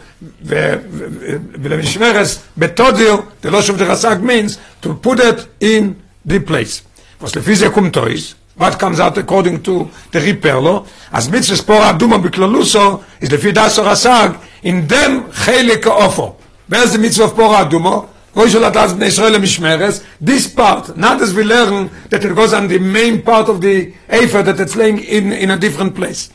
[1.62, 5.94] ולמשמרס, בתודיר, the loss of the Rasag means to put it in
[6.28, 6.82] the place.
[7.22, 12.18] was לפי זה קומטויס, what comes out according to the ריפרלו, אז מצווה ספור אדומה
[12.18, 14.30] בכללוסו, is לפי דסו רס"ג,
[14.64, 16.34] in them חלק האופו.
[16.68, 18.06] באיזה מצווה ספור אדומו?
[18.34, 22.68] Rosh Hashanah Bnei Israel Mishmeres, this part, not as we learn that it goes on
[22.68, 26.30] the main part of the Efer that it's laying in, in a different place.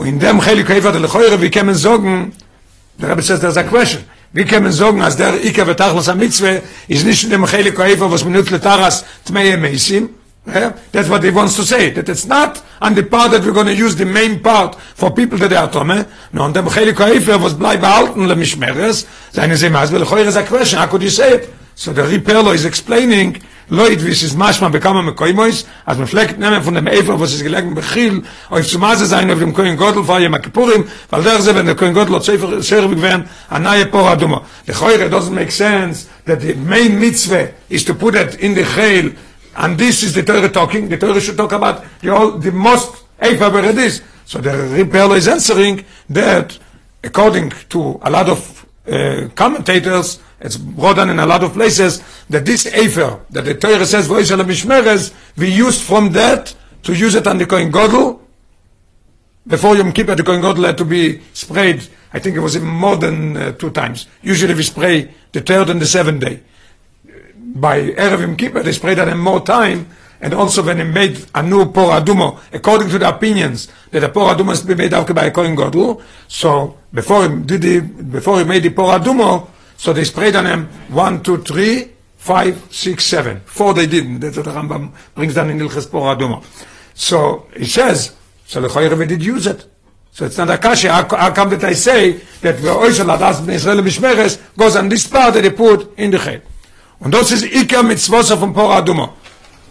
[0.00, 2.32] in dem Chelik Efer der Lechoire, wie kann man sagen,
[2.98, 6.62] der Rebbe says there's a question, wie kann man sagen, als der Ika Betachlos HaMitzvah
[6.88, 10.08] ist nicht in dem Chelik Efer, was man nutzt Letaras Tmei Meisim,
[10.44, 10.76] Yeah?
[10.90, 11.90] That's what he wants to say.
[11.90, 15.12] That it's not on the part that we're going to use the main part for
[15.12, 16.04] people that are Tome.
[16.32, 19.06] No, and the Chelik Haifer was bleib behalten le Mishmeres.
[19.32, 20.80] Seine Sema, as well, Choyer is a question.
[20.80, 21.54] How could you say it?
[21.74, 26.06] So the Ripperlo is explaining, Lloyd, wie es ist manchmal bekommen mit Koimois, als man
[26.06, 29.54] vielleicht nehmen von dem Efer, was ist gelegen Bechil, auf zu Maße sein auf dem
[29.54, 32.88] Koin Gottel, vor Yom Kippurim, weil der ist, wenn der Koin Gottel hat Sefer, Sefer
[32.88, 34.42] gewähren, a nahe Pora Duma.
[34.66, 38.62] The Choyre doesn't make sense that the main mitzvah is to put it in the
[38.62, 39.14] Chayil,
[39.56, 43.04] and this is the Torah talking, the Torah should talk about the, all, the most
[43.18, 44.02] Efer where it is.
[44.26, 46.58] So the Ripperlo is answering that,
[47.02, 52.02] according to a lot of uh, commentators, it's brought down in a lot of places
[52.28, 57.14] that this Efer, that the Torah says, Voishal Mishmeres, we used from that to use
[57.14, 58.18] it on the Kohen Godel.
[59.46, 62.96] Before Yom Kippur, the Kohen Godel had to be sprayed, I think it was more
[62.96, 64.06] than uh, two times.
[64.20, 66.40] Usually we spray the third and the seventh day.
[67.36, 69.88] By Erev Yom Kippur, they sprayed on him more time,
[70.20, 74.08] and also when he made a new Por Adumo, according to the opinions that the
[74.08, 75.56] Por Adumo to be made after by a Kohen
[76.26, 79.48] so before he did the, before he made the Por Adumo,
[79.82, 83.40] so they sprayed on him one, two, three, five, six, seven.
[83.40, 84.20] Four they didn't.
[84.20, 86.44] That's what the Rambam brings down in Ilches Por Adumo.
[86.94, 88.14] So he says,
[88.46, 89.66] so the Choyre we did use it.
[90.12, 90.92] So it's not a kasha.
[90.92, 95.08] How, come that I say that the Oishal Adas Ben Israel Mishmeres goes on this
[95.08, 96.42] part that they put in the head.
[97.00, 99.14] Und das ist Iker Mitzvosa von Por Adumo.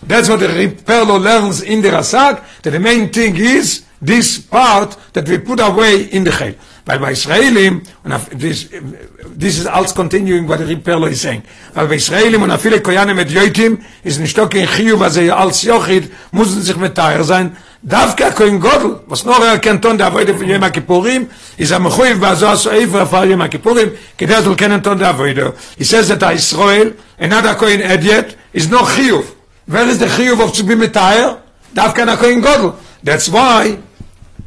[0.05, 4.97] That's what the Ripperlo learns in the Rasak, that the main thing is this part
[5.13, 6.55] that we put away in the Chel.
[6.85, 8.69] Weil bei Israelim, und this,
[9.39, 11.43] this is alles continuing what the Ripperlo is saying,
[11.75, 15.37] weil bei Israelim und viele Koyanim mit Joitim, ist ein Stock in Chiyuv, was er
[15.37, 19.97] als Jochid, müssen sich mit Teier sein, דווקא Kohen Godel, was noch er kennt on
[19.97, 24.45] der Avoide von Yom HaKippurim, ist er mechuiv בעזו הסעיף for Yom HaKippurim, כדי אז
[24.45, 25.53] הוא כן on der Avoide.
[25.77, 29.25] He says that Israel, another Kohen idiot, is no Chiyuv.
[29.67, 31.37] Where is the Chiyuv of to be Metayer?
[31.73, 32.73] דווקא na Kohen Godel.
[33.03, 33.77] That's why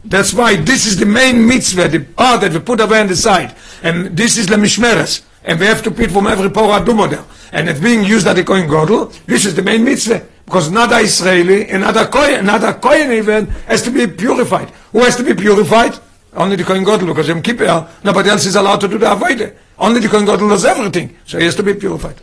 [0.05, 3.17] That's why this is the main mitzvah, the part that we put away on the
[3.17, 3.55] side.
[3.83, 5.25] And this is the mishmeres.
[5.45, 7.25] And we have to put from every Torah Dumo there.
[7.53, 9.13] And it's being used at the Kohen Godel.
[9.27, 10.27] This is the main mitzvah.
[10.45, 14.71] Because another Israeli, another Kohen, another Kohen even has to be purified.
[14.93, 15.99] Who has to be purified?
[16.35, 19.55] Only the Kohen Godel, because Yom Kippur, nobody else is allowed to do the Avodah.
[19.79, 21.17] Only the Kohen Godel does everything.
[21.25, 22.17] So he has to be purified.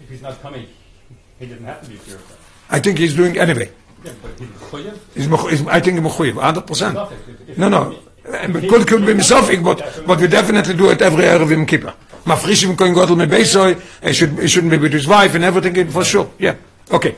[0.00, 0.66] If he's not coming,
[1.38, 2.36] he doesn't have to be purified.
[2.68, 3.70] I think he's doing anyway.
[4.06, 4.98] Yeah, but he's choyev.
[5.14, 6.94] He's, mechu- he's, I think he's mechuyev, 100%.
[6.94, 7.98] Not if- if- No, no.
[8.24, 11.94] Could, could be misofik, but, but we definitely do it every Erev Yom Kippur.
[12.24, 16.28] Mafrishim Kohen Gadol Mebeisoi, he shouldn't be with his wife and everything, for sure.
[16.38, 16.56] Yeah.
[16.90, 17.14] Okay.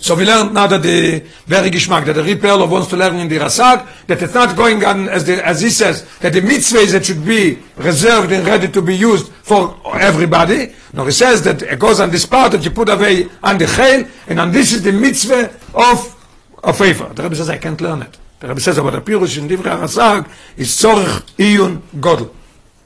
[0.00, 3.28] So we learned now that the very geschmack, that the Ripperler wants to learn in
[3.28, 6.86] the Rasak, that it's not going on, as, the, as he says, that the mitzvah
[6.92, 10.72] that should be reserved and ready to be used for everybody.
[10.92, 13.64] No, he says that it goes on this part that you put away on the
[13.64, 17.08] chayil, and on this is the mitzvah of, of favor.
[17.12, 18.16] The Rebbe says, I can't learn it.
[18.40, 22.32] The Rebbe says, but the Pirush in Divrei Rasak is tzorich iyun godel.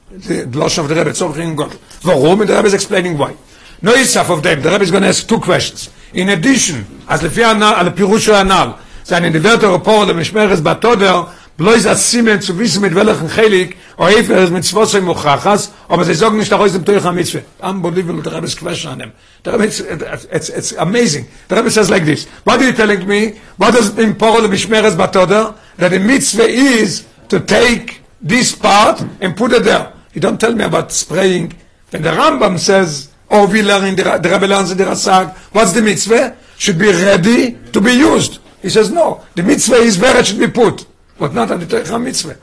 [0.09, 1.79] The the of the Rebbe, tzorich iyun godel.
[2.05, 2.41] Warum?
[2.41, 3.35] And the Rebbe is explaining why
[3.82, 4.62] No isaf of them.
[4.62, 5.90] The Rebbe is going to ask two questions.
[6.14, 8.72] In addition, as לפי הנ"ל, על הפירוש של הנ"ל,
[9.04, 13.76] seine die Wörter Rapport der Mischmeres Batoder, bloß als Simen zu wissen, mit welchen Chelik,
[13.98, 17.40] או איפר mit Zwosse Muchachas, aber sie sagen nicht nach aus dem Teuch HaMitzvah.
[17.60, 19.12] Unbelievable, the Rebbe is question on him.
[19.42, 21.26] The Rebbe, it's, it's, it's amazing.
[21.48, 23.40] The Rebbe says like this, what are you telling me?
[23.56, 25.56] What does it mean, Poro the Mishmeres Batoder?
[25.78, 29.92] That the mitzvah is to take this part and put it there.
[30.12, 31.54] You don't tell me about spraying.
[31.92, 35.35] And the Rambam says, or we learn in the, the Rebbe learns in the Rasak,
[35.53, 36.37] what's the mitzvah?
[36.57, 38.39] Should be ready to be used.
[38.61, 40.85] He says, no, the mitzvah is where it should be put,
[41.17, 42.37] but not on the Torah mitzvah.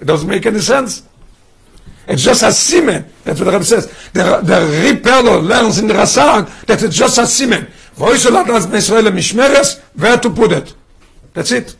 [0.00, 1.02] It doesn't make any sense.
[2.08, 3.06] It's just a simen.
[3.22, 3.86] That's what the Rebbe says.
[4.12, 7.70] The, the Ripperlo learns in the Rasak that it's just a simen.
[9.94, 10.74] Where to put it.
[11.34, 11.76] That's it.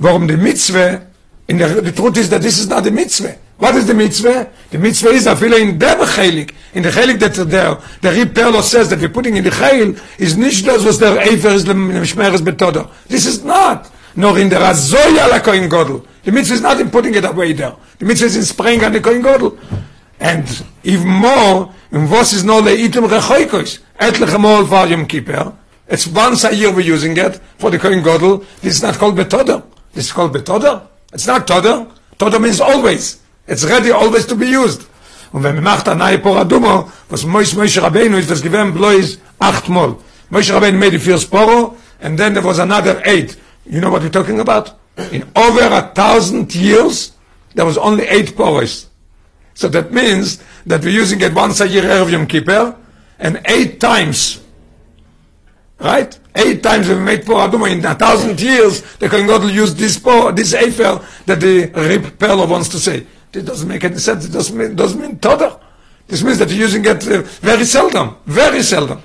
[0.00, 1.06] Warum die Mitzvah,
[1.52, 3.36] in der, the truth is that this is not the mitzvah.
[3.58, 4.48] What is the mitzvah?
[4.70, 6.54] The mitzvah is a afile in der Chelik.
[6.72, 10.36] In the Chelik that der, the Perlo says that we're putting in the Chayil is
[10.38, 12.88] nicht das, was der Eifer ist, dem Schmeres betodo.
[13.06, 13.90] This is not.
[14.16, 16.02] Nor in der Azoya la Kohen Godel.
[16.24, 17.76] The mitzvah is not in putting it away there.
[17.98, 19.58] The mitzvah is in spraying on the Kohen Godel.
[20.20, 23.80] And even more, in was is no leitim rechoikos.
[24.00, 25.52] Etliche Mol for Yom Kippur.
[25.86, 28.42] It's once a year we're using it for the Kohen Godel.
[28.62, 29.64] This is not called betodo.
[29.92, 30.88] This is called betodo.
[31.12, 31.88] It's not todo.
[32.18, 33.20] Todo means always.
[33.46, 34.86] It's ready always to be used.
[35.32, 39.18] Und wenn man macht ein neue Poradumo, was Mois Moshe Rabbeinu ist, das gewähren bloß
[39.38, 39.96] acht Mal.
[40.30, 43.36] Moshe Rabbeinu made the first Poro, and then there was another eight.
[43.64, 44.72] You know what we're talking about?
[45.10, 47.12] In over a thousand years,
[47.54, 48.86] there was only eight Poros.
[49.54, 52.76] So that means that we're using it once a year Erev Yom Kippur,
[53.18, 54.42] and eight times
[55.82, 56.16] Right?
[56.34, 59.98] Eight times we made Por Aduma in a thousand years, the Kohen Gadol used this
[59.98, 63.06] Por, this Eifer that the Rip Perlo wants to say.
[63.32, 64.26] It doesn't make any sense.
[64.26, 65.58] It doesn't mean, doesn't mean Toda.
[66.06, 69.00] This means that you're using it uh, very seldom, very seldom.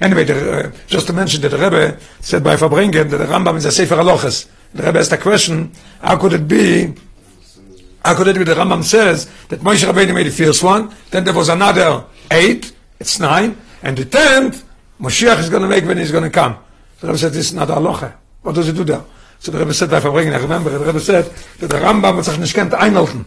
[0.00, 3.56] Anyway, the, uh, just to mention that the Rebbe said by Farbrengen that the Rambam
[3.56, 4.48] is a Sefer Aloches.
[4.72, 6.94] The Rebbe asked a question, how could it be,
[8.02, 11.24] how could it be the Rambam says that Moshe Rabbeinu made the first one, then
[11.24, 14.64] there was another eight, it's nine, and the tenth,
[15.00, 16.56] Moshiach is going to make when he's going to come.
[17.00, 18.12] The Rebbe said, this is not Aloche.
[18.42, 19.02] What does it do there?
[19.38, 22.28] So the Rebbe said by Fabringen, I remember, the Rebbe said that the Rambam was
[22.38, 23.24] nicht kennt einhalten.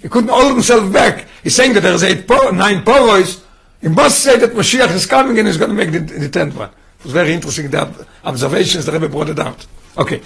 [0.00, 1.26] He couldn't hold himself back.
[1.44, 3.44] He's saying that there's eight po- nine poros.
[3.80, 6.56] He must say that Mashiach is coming and he's going to make the, the tenth
[6.56, 6.70] one.
[6.98, 9.64] It was very interesting, the observations the Rebbe brought it out.
[9.96, 10.20] Okay.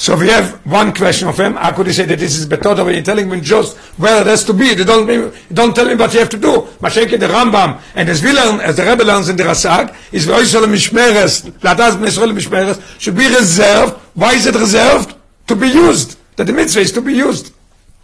[0.00, 1.56] So we have one question of him.
[1.56, 4.26] How could he say that this is Betoda when you're telling me just where it
[4.28, 4.72] has to be?
[4.72, 5.06] They don't,
[5.52, 6.62] don't tell me what you have to do.
[6.80, 10.26] Mashenke the Rambam, and as we learn, as the Rebbe learns in the Rasag, is
[10.26, 13.92] Ve'oisol Mishmeres, Ladas B'Nesrol Mishmeres, should be reserved.
[14.14, 15.14] Why is it reserved?
[15.48, 16.18] To be used.
[16.36, 17.52] That the mitzvah is to be used.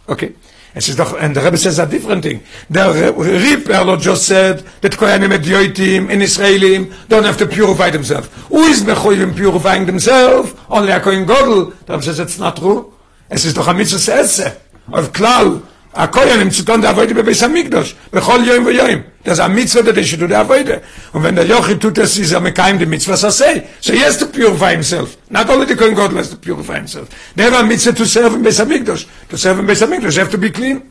[0.07, 0.35] Okay.
[0.77, 2.41] Ist doch, and the Rebbe says a different thing.
[2.69, 7.89] The Ripper Lord just said that Kohanim and Yoitim and Israelim don't have to purify
[7.89, 8.29] themselves.
[8.49, 10.53] Who is Mechoyim purifying themselves?
[10.69, 11.73] Only a Kohen Godel.
[11.85, 12.93] The Rebbe says it's not true.
[13.27, 14.55] Es ist doch a mitzvah.
[14.93, 15.63] Of klal,
[15.97, 17.95] a Kohanim zu tun der Avoide bei Beis HaMikdosh.
[18.11, 19.03] Bechol Yoim ve Yoim.
[19.23, 20.81] Das ist mitzvah that should do the Avoide.
[21.11, 23.63] Und wenn der Yochi tut es, ist er mekayim the mitzvah sasei.
[23.81, 25.17] So he has to purify himself.
[25.29, 27.09] Not only the Kohen Godel has to purify himself.
[27.35, 29.07] They have a mitzvah to serve in Beis HaMikdosh.
[29.29, 30.87] To serve in Beis HaMikdosh, they have to be clean.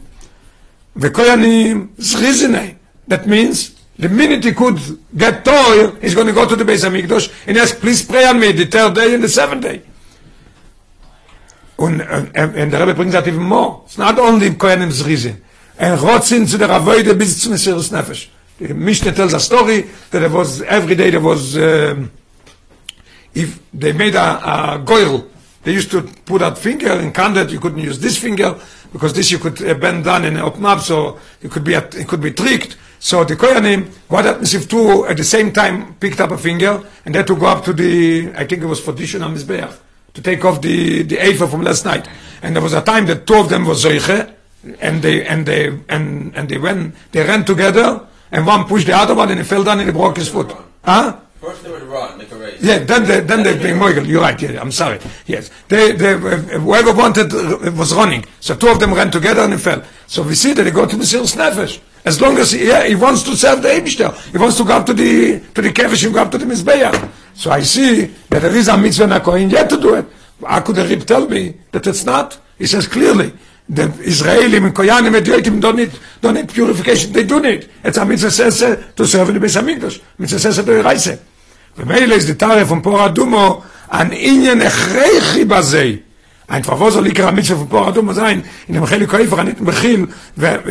[0.98, 2.74] Vekoyanim zrizinei.
[3.06, 4.80] That means the minute he could
[5.16, 8.40] get toil, he's going to go to the Beis Hamikdash and ask, please pray on
[8.40, 9.82] me the third day and the seventh day.
[11.78, 13.82] Und, and, and the Rebbe brings that even more.
[13.84, 15.42] It's not only Koyanim zrizin.
[15.78, 18.28] And rotzin zu der Avoide bis zum Mesiris Nefesh.
[18.58, 22.10] The Mishnah tells a story that there was, every day there was, um,
[23.34, 25.24] if they made a, a
[25.62, 28.58] they used to put that finger and count you couldn't use this finger,
[28.92, 32.08] because this you could uh, bend down and open up, so it could be it
[32.08, 32.78] could be tricked.
[32.98, 36.82] So the Koyanim, what happens if two at the same time picked up a finger
[37.04, 39.76] and they had to go up to the, I think it was for Dishon Mizbeach,
[40.16, 42.08] to take off the the Eifer from last night.
[42.42, 44.32] And there was a time that two of them was Zoiche,
[44.80, 48.00] and they and they and and they went they ran together,
[48.32, 50.50] and one pushed the other one and he fell down and he broke his foot.
[50.82, 51.20] Huh?
[51.46, 52.60] First they would run, make a race.
[52.60, 54.04] Yeah, then they then they bring Moigel.
[54.04, 54.40] You're right.
[54.42, 54.98] Yeah, I'm sorry.
[55.26, 56.18] Yes, they they uh,
[56.58, 58.24] whoever wanted uh, was running.
[58.40, 59.84] So two of them ran together and fell.
[60.08, 61.78] So we see that they go to Mesiris Nefesh.
[62.04, 64.72] As long as he, yeah, he wants to serve the Eibishter, he wants to go
[64.72, 67.10] up to the to the Kevish and go up to the Mizbeach.
[67.34, 70.06] So I see that there is a mitzvah in a Kohen yet to do it.
[70.44, 72.40] How could the Rib tell me that it's not?
[72.58, 73.32] He says clearly.
[73.68, 77.12] The Israelim and Koyanim and Yoitim don't need, don't need purification.
[77.12, 77.68] They do need.
[77.84, 78.58] It's a mitzvah says
[78.96, 80.02] to serve in the Beis HaMikdash.
[80.18, 81.20] Mitzvah says to Reise.
[81.78, 86.02] ומילא die Tare von Pora Dumo an Ingen Echreichi Bazei.
[86.48, 88.44] Einfach, wo soll ikra Mitzvah von Pora Dumo sein?
[88.68, 90.08] In dem Chelik Koifer, an dem Bechil,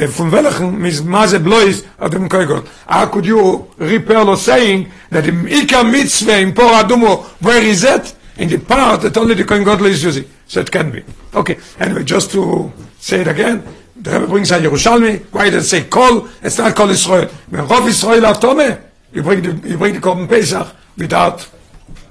[0.09, 2.63] von welchen mis Maze Blois auf dem Koigol.
[2.87, 7.83] How could you repair lo saying that im Ikra Mitzvah in Pora Dumo, where is
[7.83, 8.15] it?
[8.37, 10.25] In the part that only the Kohen Godel is using.
[10.47, 11.03] So it can be.
[11.33, 13.63] Okay, anyway, just to say it again,
[13.95, 16.27] the Rebbe brings a Yerushalmi, why does it say Kol?
[16.41, 17.29] It's not Kol Israel.
[17.49, 18.79] When Rov Israel Atome,
[19.15, 21.49] you bring the, you bring the Korban Pesach without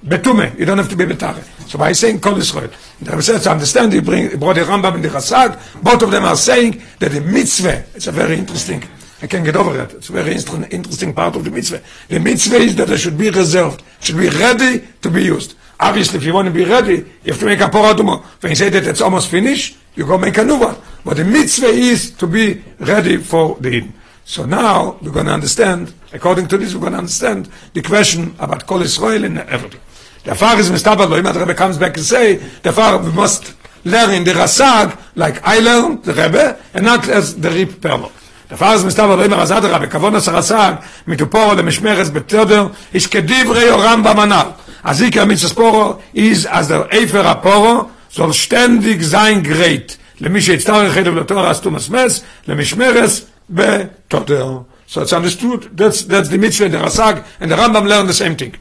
[0.05, 0.59] betume.
[0.59, 1.43] You don't have to be betare.
[1.69, 4.63] So by saying Kol Israel, the Rebbe says to understand, he, bring, he brought the
[4.63, 8.39] Rambam and the Chasag, both of them are saying that the mitzvah, it's a very
[8.39, 8.83] interesting,
[9.21, 11.83] I can't get over it, it's a very interesting, part of the mitzvah.
[12.09, 15.57] The mitzvah is that it should be reserved, should be ready to be used.
[15.81, 18.23] Obviously, if you want to be ready, you have to make a poradumo.
[18.41, 20.77] When you say that it's almost finished, you go make a new one.
[21.05, 23.93] But the mitzvah is to be ready for the Eden.
[24.25, 28.35] So now we're going to understand, according to this, we're going to understand the question
[28.39, 29.81] about Kol Israel and everything.
[30.25, 33.55] The Far is Mestabar Lo, the Rebbe comes back and say, the Far, we must
[33.85, 38.11] learn in the Rasag, like I learned, the Rebbe, and not as the Rip Perlo.
[38.57, 43.71] Far is Mestabar Lo, Imar Azad Rebbe, Kavon As Rasag, מתופורו למשמרס בתדר, איש כדברי
[43.71, 44.47] הרמב"ם הנ"ל.
[44.85, 49.97] הזיקר מצספורו, is as der Efer הפורו, soll ständig sein gerät.
[50.21, 54.65] למי שיצטרך חלב לתואר אסתומס מס, למשמרס בתותר.
[54.87, 58.37] So it's understood, that's, that's the mitzvah the Rasag, and the Rambam learned the same
[58.37, 58.55] thing.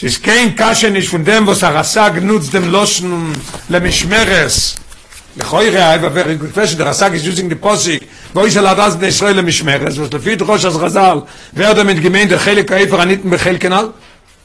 [0.00, 3.32] Ist kein Kasche nicht von dem, was der Rasag nutzt dem Loschen
[3.70, 4.76] למשמרס.
[5.36, 8.02] לכוירא, I have a very good question, the Rasag is using the posik,
[8.34, 11.20] wo ist er ladas bnei Israel למשמרס, was לפי דרוש אז חז"ל,
[11.54, 13.88] wer damit gemeint, der Chelik האיפר הנitten בחלקנל?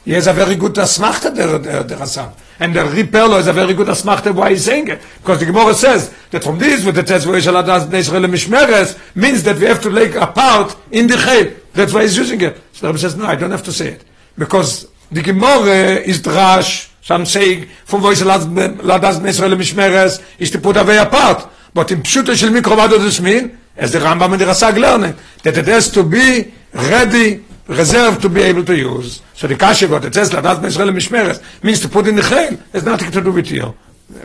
[0.06, 2.32] He has a very good asmachta, der, der, der Rasag.
[2.60, 5.00] And the Ripperlo is a very good asmachta why he's saying it.
[5.18, 8.22] Because the Gemara says that from this, with the test where Yishala does Bnei Israel
[8.22, 11.52] Mishmeres, means that we have to lay a part in the Chel.
[11.72, 12.56] That's why he's using it.
[12.72, 14.04] So the Rebbe says, no, I don't have to say it.
[14.38, 20.52] Because the Gemara is drash, some saying, from where Yishala does Bnei Israel Mishmeres, is
[20.52, 21.50] to put away a part.
[21.74, 23.58] But in Pshuta Shel Mikro, what does this mean?
[23.76, 28.22] as the Rambam and the Rasag learn it, that it has to be ready, reserved
[28.22, 29.22] to be able to use.
[29.34, 32.56] So the Kasha got it says, Ladat Israel Mishmeres, means to put in the Chel,
[32.72, 33.74] has nothing to do with you.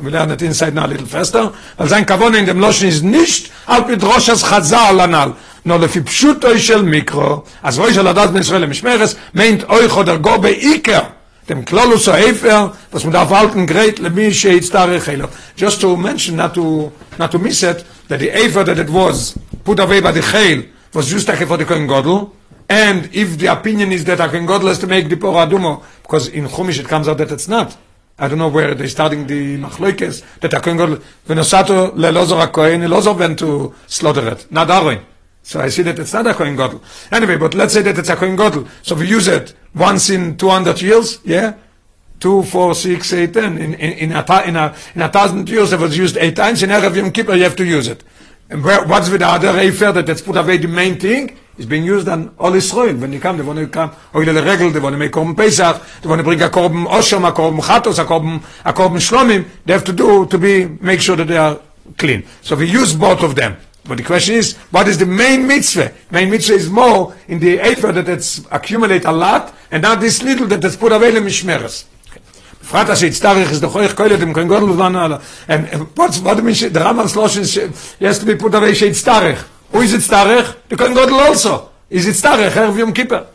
[0.02, 3.04] We learn it inside now a little faster, אבל sein Kavon in dem Loschen ist
[3.04, 5.32] nicht, על פי דרושס חז"ל הנ"ל,
[5.66, 10.38] nur לפי פשוטו של מיקרו, אז רואי של הדת בישראל למשמרס, meint euch oder go
[10.38, 11.02] בעיקר,
[11.50, 15.28] dem Klolus או Eifer, was man darf halten great למי שיצטרך אלו.
[15.58, 19.36] Just to mention, not to, not to miss it, that the Eifer that it was
[19.64, 20.62] put away by the Chel
[20.94, 22.30] was just like for the Kohen Godel,
[22.72, 25.84] and if the opinion is that a Kohen Godel has to make the Pora Adumo,
[26.04, 27.76] because in Chumash it comes out that it's not,
[28.18, 30.96] I don't know where they're starting the machloikes, that a Kohen Gadol,
[31.28, 35.04] v'nosato le'lozor HaKohen, Elozor went to slaughter it, not Aaron.
[35.44, 36.82] So I see that it's not a Kohen Gadol.
[37.12, 38.66] Anyway, but let's say that it's a Kohen Gadol.
[38.84, 41.56] So we use it once in 200 years, yeah?
[42.22, 43.58] Two, four, six, eight, ten.
[43.58, 46.64] In, in, in, a, in, a, in a thousand years it was used eight times.
[46.64, 48.02] In Erev Yom Kippur you have to use it.
[48.50, 51.38] And where, what's with the other Eifer that that's put away the main thing?
[51.62, 52.96] is being used on all Israel.
[52.98, 55.82] When they come, they want to come, Oile Regel, they want to make Korban Pesach,
[56.02, 59.48] they want to bring a Korban Oshem, a Korban Chatos, a Korban, a Korban Shlomim.
[59.66, 61.60] They have to do to be, make sure that they are
[61.98, 62.26] clean.
[62.42, 63.58] So we use both of them.
[63.86, 65.94] But the question is, what is the main mitzvah?
[66.12, 70.22] Main mitzvah is more in the Eifer that it's accumulate a lot, and not this
[70.22, 71.24] little that is put away in
[72.72, 75.18] בפרט אשר יצטרך איז דחויך כל ידם גודל וזמן הלאה.
[75.48, 77.58] And uh, what's, what do you mean, the Rambam sloshens,
[78.00, 79.46] yes to be put away שיצטרך.
[79.72, 81.70] Who is it starech the kein godel also.
[81.90, 83.26] Is it starech er yom kippur.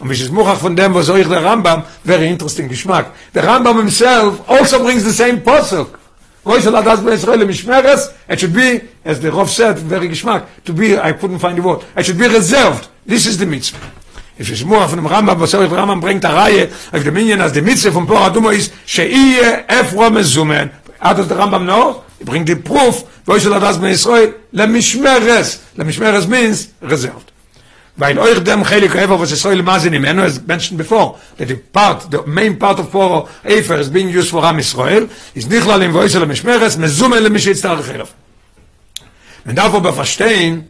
[0.00, 1.82] Und wie es mochach von dem was euch der Rambam?
[2.04, 3.12] Very interesting geschmack.
[3.34, 5.98] Der Rambam himself also brings the same posuk.
[6.44, 10.44] Rosh Hashanah das Israel mishmeres it should be as the Rav said very geschmack.
[10.64, 11.84] To be I couldn't find the word.
[11.96, 12.88] It should be reserved.
[13.06, 13.78] This is the mitzvah.
[14.40, 17.40] Es ist nur von dem Rambam, was der Rambam bringt der Reihe, auf dem Minion,
[17.40, 20.70] als die Mitzvah von Pora Dumo ist, sheie efro mezumen.
[21.00, 22.04] Hat der Rambam noch?
[22.20, 24.34] Er bringt die Proof, ist er das bei Israel?
[24.52, 25.60] Lemishmeres.
[25.76, 27.32] Lemishmeres means reserved.
[27.96, 31.56] Weil euch dem Chelik Efer, was Israel mazin im Eno, as mentioned before, that the
[31.56, 35.82] part, the main part of Pora Efer is being used for Am Israel, is nichlal
[35.82, 38.14] im Voice Lemishmeres, mezumen lemishitztarech elov.
[39.44, 40.68] Man darf aber verstehen,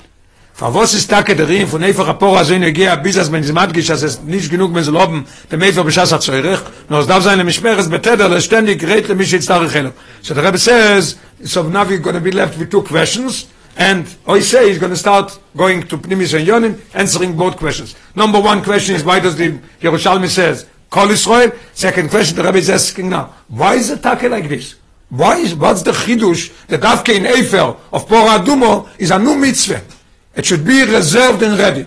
[0.59, 3.53] Für was ist da Kederin von einfach Rapor so in Egia bis as wenn sie
[3.53, 7.07] mat gish as es nicht genug sie loben der Mefer beschas hat zeurig nur es
[7.07, 10.59] darf sein im Schmeres beteder das ständig gerät mich jetzt da rechnen so der Rebbe
[10.59, 14.91] says so now going to be left with two questions and I say he's going
[14.91, 17.95] to start going to Pnimis and Yonim answering both questions.
[18.17, 22.59] Number one question is why does the Yerushalmi says Kol Israel second question the Rebbe
[22.59, 24.75] is asking now why is it take like this?
[25.09, 29.37] Why is what's the chidush that Davke in Eifer of Pora Adumo is a new
[29.37, 29.98] mitzvah
[30.39, 31.85] it should be reserved and ready.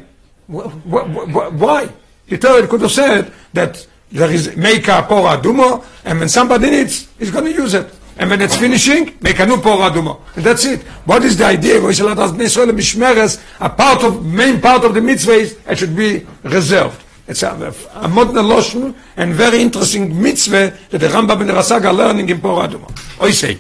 [0.51, 1.89] Wh- wh- wh- Why?
[2.27, 6.69] The Torah could have said that there is make a pora dumo, and when somebody
[6.69, 7.87] needs, he's going to use it.
[8.17, 10.19] And when it's finishing, make a new pora dumo.
[10.35, 10.81] And that's it.
[11.05, 11.79] What is the idea?
[11.79, 17.01] A part of, main part of the mitzvah is, it should be reserved.
[17.27, 21.85] It's a, a modern lotion and very interesting mitzvah that the Rambam and the Rasag
[21.85, 22.87] are learning in Pora Dumo.
[23.19, 23.57] Oisei.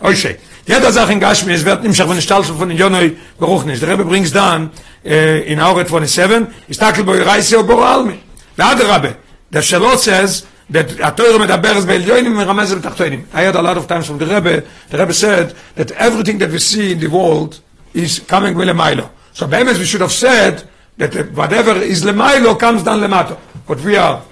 [0.00, 0.40] Oisei.
[0.68, 3.80] Jeder Sache in Gashmi, es wird nimmt von Stalzen von den Jonoi beruchen ist.
[3.80, 4.70] Der Rebbe bringt's dann
[5.02, 8.18] äh, in Auret 27, ist takel boi reise o bor almi.
[8.58, 9.16] Der Rebbe,
[9.50, 13.24] der Shalot says, that a Torah medaberes be'elyonim meramez betachtoinim.
[13.32, 16.50] I heard a lot of times from the Rebbe, the Rebbe said that everything that
[16.50, 17.60] we see in the world
[17.94, 19.08] is coming with Lemailo.
[19.32, 23.38] So Be'emes we should have said that whatever is Lemailo comes down Lemato.
[23.66, 24.22] But we are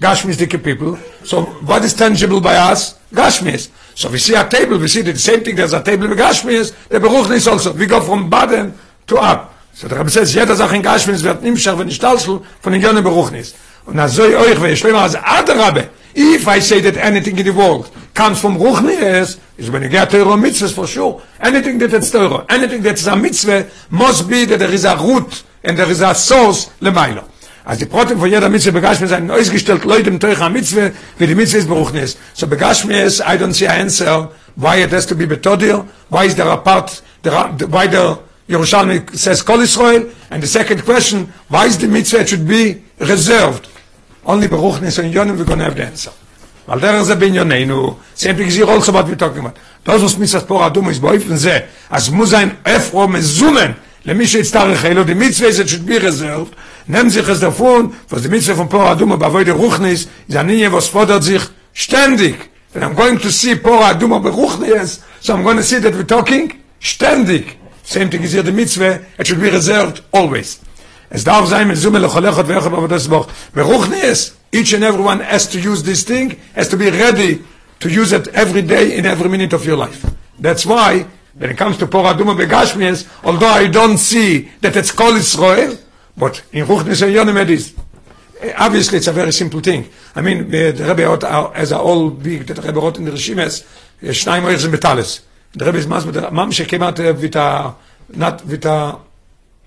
[0.00, 0.96] Gashmistic people.
[1.24, 2.98] So what is tangible by us?
[3.12, 3.70] Gashmis.
[3.94, 6.88] So we see a table, we see the same thing, there's a table with Gashmis,
[6.88, 7.72] the Beruchnis also.
[7.72, 8.72] We go from bottom
[9.08, 9.54] to up.
[9.74, 12.80] So the Rebbe says, jeder Sache in Gashmis wird nimschach, wenn ich talschel, von den
[12.80, 13.54] Jönen Beruchnis.
[13.84, 17.44] Und na so euch, wenn ich schlimmer als Adrabe, if I say that anything in
[17.44, 21.22] the world comes from Ruchnis, is when you get Torah mitzvahs for sure.
[21.40, 24.96] Anything that it's Torah, anything that is a mitzvah, must be that there is a
[24.96, 27.24] root and there is a source lemailo.
[27.64, 31.26] Als die Protein von jeder Mitzvah begashmi sind ausgestellt Leute im Teuch am Mitzvah, wie
[31.26, 32.16] die Mitzvah ist beruchnis.
[32.32, 36.26] So begashmi is, I don't see an answer why it has to be betodir, why
[36.26, 38.18] is there a part, there are, why the
[38.48, 43.68] Yerushalmi says Kol Israel, and the second question, why is the Mitzvah should be reserved?
[44.24, 46.12] Only beruchnis and yonim we're going to have the answer.
[46.66, 49.58] Weil der ist ein Binyoneinu, same thing is here also what we're talking about.
[49.84, 54.84] Das, was Mitzvah Pora Adum ist, beäufen sie, als muss ein Efro mezumen, למי שיצטרך
[54.84, 56.54] אלו, is it should be reserved,
[56.88, 60.52] nehmen sich es davon, was die mitzvah von Pora Aduma bei der Ruchnis, ist eine
[60.52, 61.42] Linie, was fordert sich
[61.72, 62.36] ständig.
[62.74, 65.94] And I'm going to see Pora Aduma bei Ruchnis, so I'm going to see that
[65.94, 67.56] we're talking ständig.
[67.84, 70.60] Same thing is here the mitzvah, it should be reserved always.
[71.10, 73.26] Es darf sein, mit Summe lecholechot ve'echot aber das Boch.
[73.52, 77.44] Beruchnis, each and everyone has to use this thing, has to be ready
[77.80, 80.06] to use it every day in every minute of your life.
[80.38, 84.90] That's why, when it comes to Por Aduma Begashmias, although I don't see that it's
[84.90, 85.78] called Israel,
[86.16, 87.74] but in Ruchnis and Yonim it is.
[88.40, 89.88] Eh, Obviously, it's a very simple thing.
[90.14, 93.04] I mean, eh, the Rebbe wrote, uh, as a all big, that Rebbe wrote in
[93.04, 93.64] the Rishimes,
[94.12, 95.20] שניים זה מטלס.
[95.56, 97.74] The Rebbe is masber, mam came out uh, with a,
[98.14, 98.98] not with a,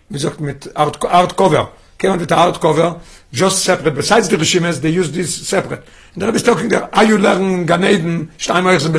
[0.09, 1.69] wie sagt mit art, art cover.
[1.97, 2.99] Came out with art cover,
[3.31, 3.95] just separate.
[3.95, 5.83] Besides the Rishimes, they use this separate.
[6.13, 8.89] And the Rebbe is talking there, are you learning Gan Eden, שניים ערך זה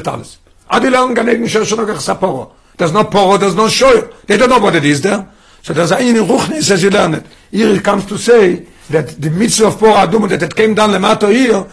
[0.71, 2.53] Adilon Gan Eden Shoshanok Saporo.
[2.77, 4.13] There's no poro, there's no shoyer.
[4.27, 5.29] They don't know what it is there.
[5.63, 7.27] So there's a in Ruchnis as you learn it.
[7.51, 10.91] Here it comes to say that the mitzvah of Poro Adum that it came down
[10.91, 11.67] Lemato here,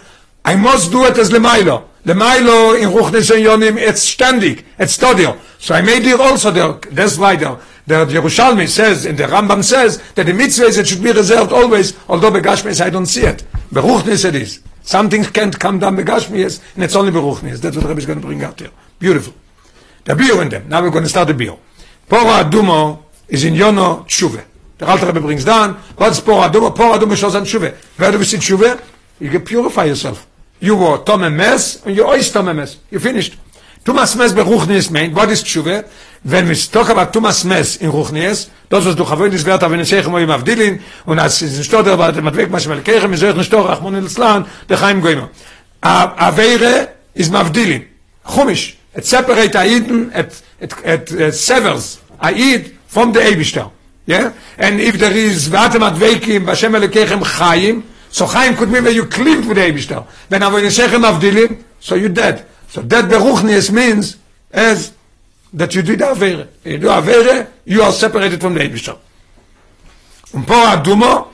[0.45, 1.87] I must do it as Lemailo.
[2.05, 5.37] Lemailo in Ruchnis and Yonim, it's standing, it's studio.
[5.59, 7.57] So I made it also there, that's why there.
[7.85, 11.51] The Yerushalmi says, and the Rambam says, that the mitzvah is, it should be reserved
[11.51, 13.43] always, although Begashmes I don't see it.
[13.71, 14.61] Beruchnis it is.
[14.83, 17.59] Something can't come down Begashmis, and it's only Beruchnis.
[17.61, 18.71] That's what Rebbe is going to bring out here.
[18.99, 19.33] Beautiful.
[20.03, 20.67] The bio in them.
[20.67, 21.59] Now we're going to start the bio.
[22.09, 24.43] Pora Adumo is in Yono Tshuve.
[24.77, 26.75] The Alter Rebbe brings down, what's Pora Adumo?
[26.75, 27.75] Pora Adumo shows on Tshuve.
[27.97, 28.81] Where do we see Tshuve?
[29.19, 30.27] You can purify yourself.
[30.59, 32.77] You were Tom Mess, and you always Tom Mess.
[32.89, 33.37] You finished.
[33.83, 35.85] Thomas Mess beruchnis mein, what is tshuve?
[36.23, 39.79] wenn wir stock aber Thomas Mess in Ruchnes, das was du gewöhnt ist wert, wenn
[39.79, 42.81] ich sage mal auf Dilin, und als ist ein aber war der Matweg mach mal
[42.81, 45.29] Kirche, mir sage ein Stotter Rachmon in Slan, der heim goim.
[45.81, 47.85] A Aveire is Mavdilin.
[48.23, 53.71] Chumish, et separate Aiden et et et, et uh, Severs Aid from the Abishter.
[54.05, 54.31] Yeah?
[54.59, 59.47] And if there is warte Matweg im Bashem le Chaim, so Chaim could you clean
[59.47, 60.05] with the Abishter.
[60.29, 62.45] Wenn aber ich sage Mavdilin, so you dead.
[62.71, 64.15] So dead Beruchnias means
[64.49, 64.93] as
[65.51, 66.47] that you did Avere.
[66.63, 68.97] You do Avere, you are separated from the Eibishter.
[70.33, 71.27] Und Por Adumo,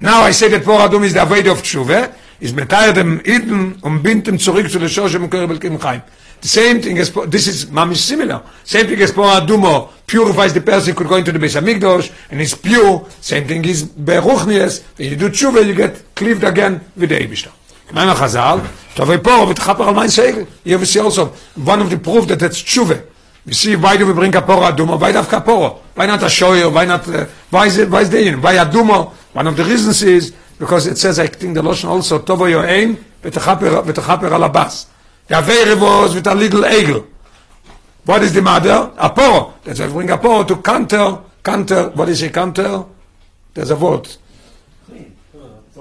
[0.00, 3.78] now I say that Por Adum is the Aveda of Tshuve, is metayr dem Iden
[3.80, 6.02] und bindt ihm zurück zu der Shoshe im Körper Kim Chaim.
[6.42, 8.42] The same thing as this is mamish similar.
[8.64, 12.38] Same thing as Por Adumo purifies the person could go into the Beis Hamikdash and
[12.38, 13.06] is pure.
[13.22, 14.84] Same thing is Beruchnias.
[14.98, 17.52] When you do tshuva, you get cleaved again with the Eibishter.
[17.88, 20.46] Tovei Por, with Chaper al Mein Segel.
[20.64, 23.04] Here we see also one of the proof that it's tshuva.
[23.44, 24.98] We see why do we bring Kapora Adumo?
[25.00, 25.76] Why have Kapora?
[25.94, 26.72] Why not a shoyer?
[26.72, 27.06] Why not?
[27.06, 27.88] Uh, why is it?
[27.88, 28.42] Why is the in?
[28.42, 29.12] Why Adumo?
[29.34, 32.96] One of the reasons is because it says I think the Lashon also Tovo Yoaim
[33.22, 34.86] v'techaper v'techaper al Abbas.
[35.28, 37.06] The Avere was with a little eagle.
[38.04, 38.90] What is the matter?
[38.96, 39.52] A poro.
[39.62, 42.84] That's why we bring a poro to counter, counter, what is a counter?
[43.54, 44.08] There's a word.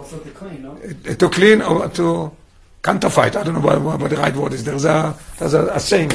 [0.06, 0.72] Also to clean, no?
[0.74, 2.32] Uh, To clean or to
[2.84, 3.36] counterfeit.
[3.36, 4.64] I don't know what, what, the right word is.
[4.64, 6.12] There's a, there's a, a saying.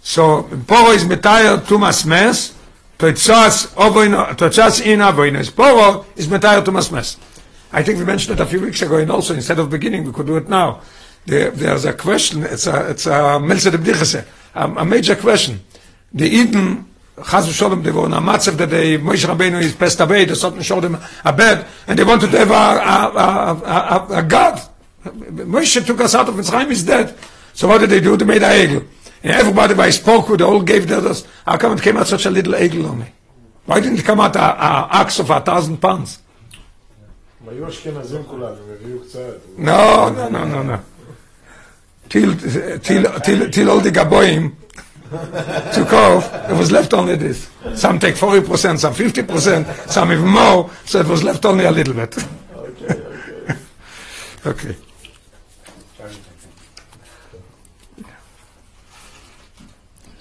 [0.00, 2.54] So, poro is metayr tumas mes,
[2.98, 5.50] toitzas ovoino, toitzas in avoinos.
[5.50, 7.18] Poro is metayr tumas mes.
[7.72, 10.12] I think we mentioned it a few weeks ago, and also instead of beginning, we
[10.12, 10.80] could do it now.
[11.26, 12.42] There, there's a question.
[12.42, 15.60] It's a it's a a, a major question.
[16.14, 16.86] The Eden,
[17.16, 20.34] Chaz Sholem, they were on a matzav that they, Moshe Rabbeinu is passed away, the
[20.34, 24.22] Sultan showed them a bed, and they wanted to have a, a, a, a, a
[24.24, 24.60] god.
[25.04, 27.16] Moshe took us out of Mitzrayim, he's dead.
[27.52, 28.16] So what did they do?
[28.16, 28.84] They made a Egel.
[29.22, 32.26] And everybody by Spoku, they all gave the others, how come it came out such
[32.26, 33.12] a little Egel only?
[33.66, 36.20] Why didn't it come out a, a axe of a thousand pounds?
[39.56, 40.80] No, no, no, no, no.
[42.08, 44.54] Till, till, till, till all the Gaboim,
[45.72, 47.48] took off, it was left only this.
[47.74, 51.94] Some take 40%, some 50%, some even more, so it was left only a little
[51.94, 52.16] bit.
[54.46, 54.76] okay.
[54.76, 54.76] Okay.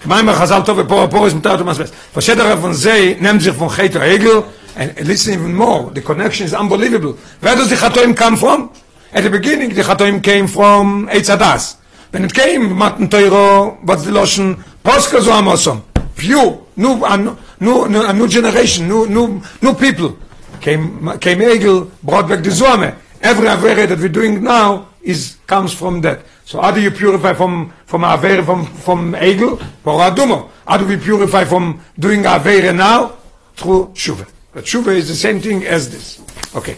[0.03, 1.93] Kmaimer Chazal Tov Pora Pora is Mutar Tomas Best.
[2.13, 4.43] Vasheder von Zei nimmt sich von Cheto Egel,
[4.75, 7.17] and listen even more, the connection is unbelievable.
[7.39, 8.69] Where does the Chatoim come from?
[9.13, 11.77] At the beginning, the Chatoim came from Eitz Hadas.
[12.14, 14.53] When it came, Matan Teiro, what's the Loshen?
[14.84, 15.82] Poska so Amosom.
[16.16, 20.16] Pure, new, a new, a new generation, new, new, new people.
[20.61, 22.95] Came, came Egel, brought back the Zuame.
[23.20, 26.20] Every Avere that we're doing now is, comes from that.
[26.45, 29.53] So how do you purify from, from Avere, from, from Egel?
[29.84, 30.51] Or Adumo.
[30.68, 33.14] How do we purify from doing Avere now?
[33.55, 34.30] Through Tshuva.
[34.53, 36.22] But Tshuva is the same thing as this.
[36.55, 36.78] Okay.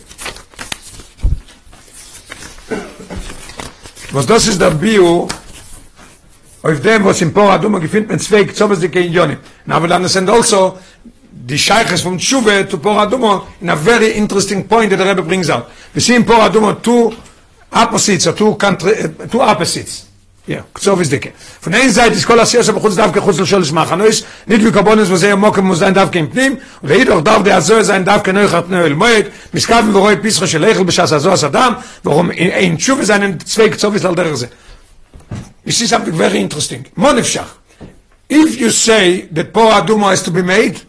[4.15, 5.27] was das ist der bio
[6.63, 9.75] auf dem was im paar dumme gefindt mit zweig so was die gehen jonne na
[9.75, 10.77] aber dann sind also
[11.49, 15.49] die scheiches vom chube zu paar dumme in a very interesting point der rebe brings
[15.49, 15.65] out.
[15.93, 17.13] wir sehen paar dumme tu
[17.71, 18.93] opposites tu country
[19.29, 20.05] tu opposites
[20.48, 21.28] Yeah, קצוב is דקה.
[21.62, 25.28] von einer Seite ist כל עשייה שבחוץ דווקא חוץ לשול לשמחנויס, nicht wie קרבונס וזה
[25.28, 29.24] ימוק muss sein דווקא עם פנים, ואידוך דווקא der הזו sein דווקא נויכת נויל מועד,
[29.54, 31.72] מסקבים ורואי פיסחה של איכל בשעס הזו הסדם,
[32.04, 34.46] ואום אין תשובה seinen zwei קצוב על דרך זה.
[35.66, 36.86] you see something very interesting.
[36.96, 37.50] Monifshach.
[38.28, 40.80] If you say that Por Aduma has to be made,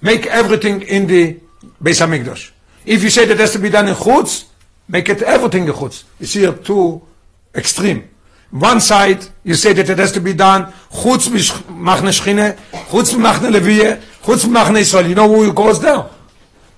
[0.00, 1.36] make everything in the
[1.82, 2.50] Beis Hamikdash.
[2.84, 4.44] If you say that has to be done in Chutz,
[4.88, 6.04] make it everything in Chutz.
[6.20, 7.02] You see here two
[7.54, 8.08] extreme.
[8.51, 11.29] One side, you say that it has to be done Chutz
[11.69, 12.57] machne Shchine,
[12.89, 15.07] Chutz machne Leviye, Chutz machne Israel.
[15.07, 16.05] You know who goes there?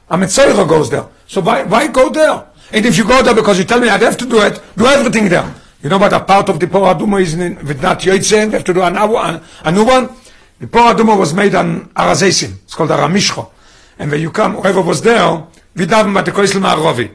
[0.09, 1.07] A Metzora goes there.
[1.27, 2.45] So why, why go there?
[2.71, 4.85] And if you go there because you tell me I'd have to do it, do
[4.85, 5.51] everything there.
[5.81, 8.63] You know what a part of the Por Aduma is in, not Yoitze, we have
[8.63, 10.09] to do an, a, a new one?
[10.59, 12.53] The Por Aduma was made on Arazesim.
[12.63, 13.49] It's called Aramishcho.
[13.97, 15.45] And when you come, whoever was there,
[15.75, 17.11] we daven at the Koisel Ma'arovi.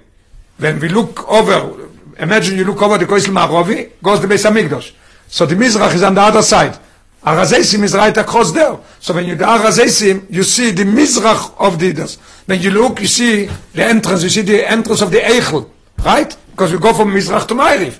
[0.58, 1.87] When we look over,
[2.18, 4.92] imagine you look over the Koisel Ma'arovi, goes the Beis Hamikdash.
[5.28, 6.78] So the Mizrach is on the other side.
[7.22, 8.78] Arazesim is right across there.
[9.00, 12.16] So when you do Arazesim, you see the Mizrach of the Idas.
[12.46, 15.68] When you look, you see the entrance, you see the entrance of the Eichel.
[15.98, 16.36] Right?
[16.50, 17.98] Because we go from Mizrach to Ma'ariv.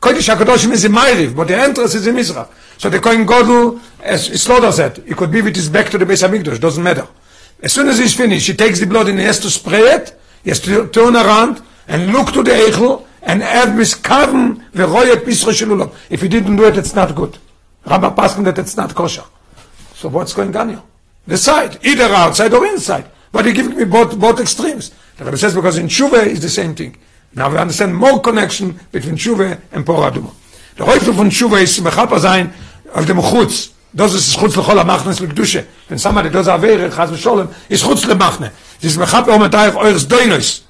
[0.00, 2.48] Kodesh HaKadoshim is in Ma'ariv, but the entrance is in Mizrach.
[2.78, 6.04] So the Kohen Godel, as Slaughter said, it could be with his back to the
[6.04, 7.08] Beis HaMikdash, doesn't matter.
[7.62, 10.18] As soon as he's finished, he takes the blood and he has to spray it,
[10.42, 15.52] he has to turn around and look to the Eichel and have miskaven v'royet pisra
[15.52, 15.94] shelulov.
[16.08, 17.38] If he didn't do it, it's not good.
[17.84, 19.24] Rabbi Paskin that it's not kosher.
[19.94, 20.82] So what's going on here?
[21.26, 23.04] The side, either outside or inside.
[23.32, 24.90] But he giving me both, both extremes.
[25.16, 26.96] The Rebbe says because in Tshuva is the same thing.
[27.34, 30.32] Now we understand more connection between Tshuva and Por Aduma.
[30.78, 32.52] Der Häufel von Tshuva ist mechapa sein
[32.92, 33.70] auf dem Chutz.
[33.92, 35.64] Das ist Chutz lechol amachnes lekdushe.
[35.88, 38.50] Wenn somebody does avere, chas v'sholem, ist Chutz lemachne.
[38.80, 40.64] Das ist mechapa om etayach eures Doinos.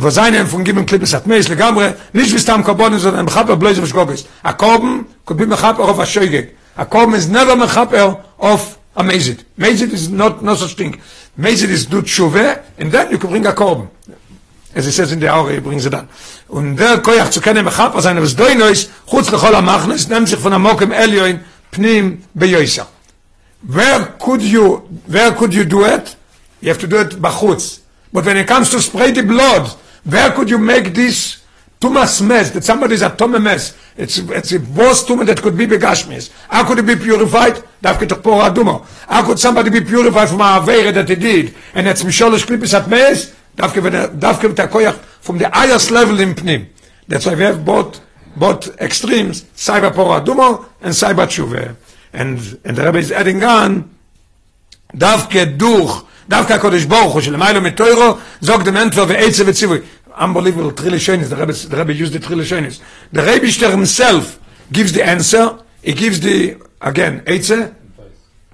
[0.00, 3.80] Wo seine von geben Klippes hat meis legamre, nicht wie stam Karbonen, sondern mechapa bloß
[3.80, 4.26] auf Schgogis.
[4.44, 6.54] A could be mechapa auf a Shoygeg.
[6.76, 9.44] A Korben is never mechapa of a Mezid.
[9.56, 11.00] Mezid is not, no such thing.
[11.36, 13.88] Mezid is do Tshuva, and then you can bring a Korben.
[14.76, 16.08] as it says in the Aure, he brings it down.
[16.48, 20.38] Und der Koyach zu kennen, mechapa sein, was doi nois, chutz lechol amachnes, nimmt sich
[20.38, 21.40] von Amokim Elioin,
[21.72, 22.86] pnim beyoisa.
[23.62, 26.16] Where could you, where could you do it?
[26.60, 27.80] You have to do it bachutz.
[28.12, 29.68] But when it comes to spray the blood,
[30.04, 31.42] Where could you make this
[31.80, 33.76] Tumas mess, that somebody's a Tome mess?
[33.96, 36.30] It's, it's the worst Tuma that could be Begashmis.
[36.48, 37.62] How could it be purified?
[37.82, 41.54] How could somebody be purified from a Avera that he did?
[41.74, 46.66] And it's Misholosh Klippis at Mess, Davke V'Takoyach, from the highest level in Pnim.
[47.06, 48.00] That's why we have both,
[48.36, 51.76] both extremes, Saiba Poro Adumo and Saiba Tshuva.
[52.12, 53.94] And, and the Rebbe is adding on,
[54.92, 59.77] Davke Duch, דווקא הקודש ברוך הוא שלמיילו מתוירו זוג דמנטו ועצה וציווי
[60.17, 62.79] unbelievable trille schönes the rabbi the rabbi used the trille schönes
[63.13, 64.39] the rabbi ster himself
[64.71, 65.45] gives the answer
[65.83, 67.73] he gives the again etze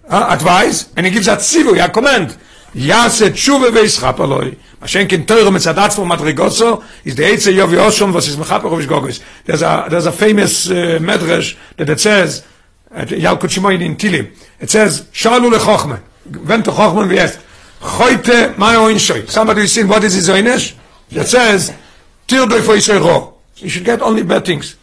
[0.10, 2.38] uh, advice and he gives a tzivu a command
[2.74, 8.14] yase tshuve veishapaloi Mashen kin teure mit zadatz von Madrigoso is the Eitze Yovi Oshom
[8.14, 9.22] was is mechaper of Gogos.
[9.44, 12.46] There's a there's a famous uh, medrash that it says
[12.92, 14.34] at Yalkut Shimoyin in Tilim.
[14.62, 16.02] It says Shalu lechochme.
[16.48, 17.40] Went to Chochme and asked
[17.85, 19.29] Choite my oin shoy.
[19.29, 20.75] Somebody saying what is his oinish?
[21.11, 21.75] It says
[22.27, 23.35] Tir doi for ro.
[23.57, 24.77] You should get only bad things.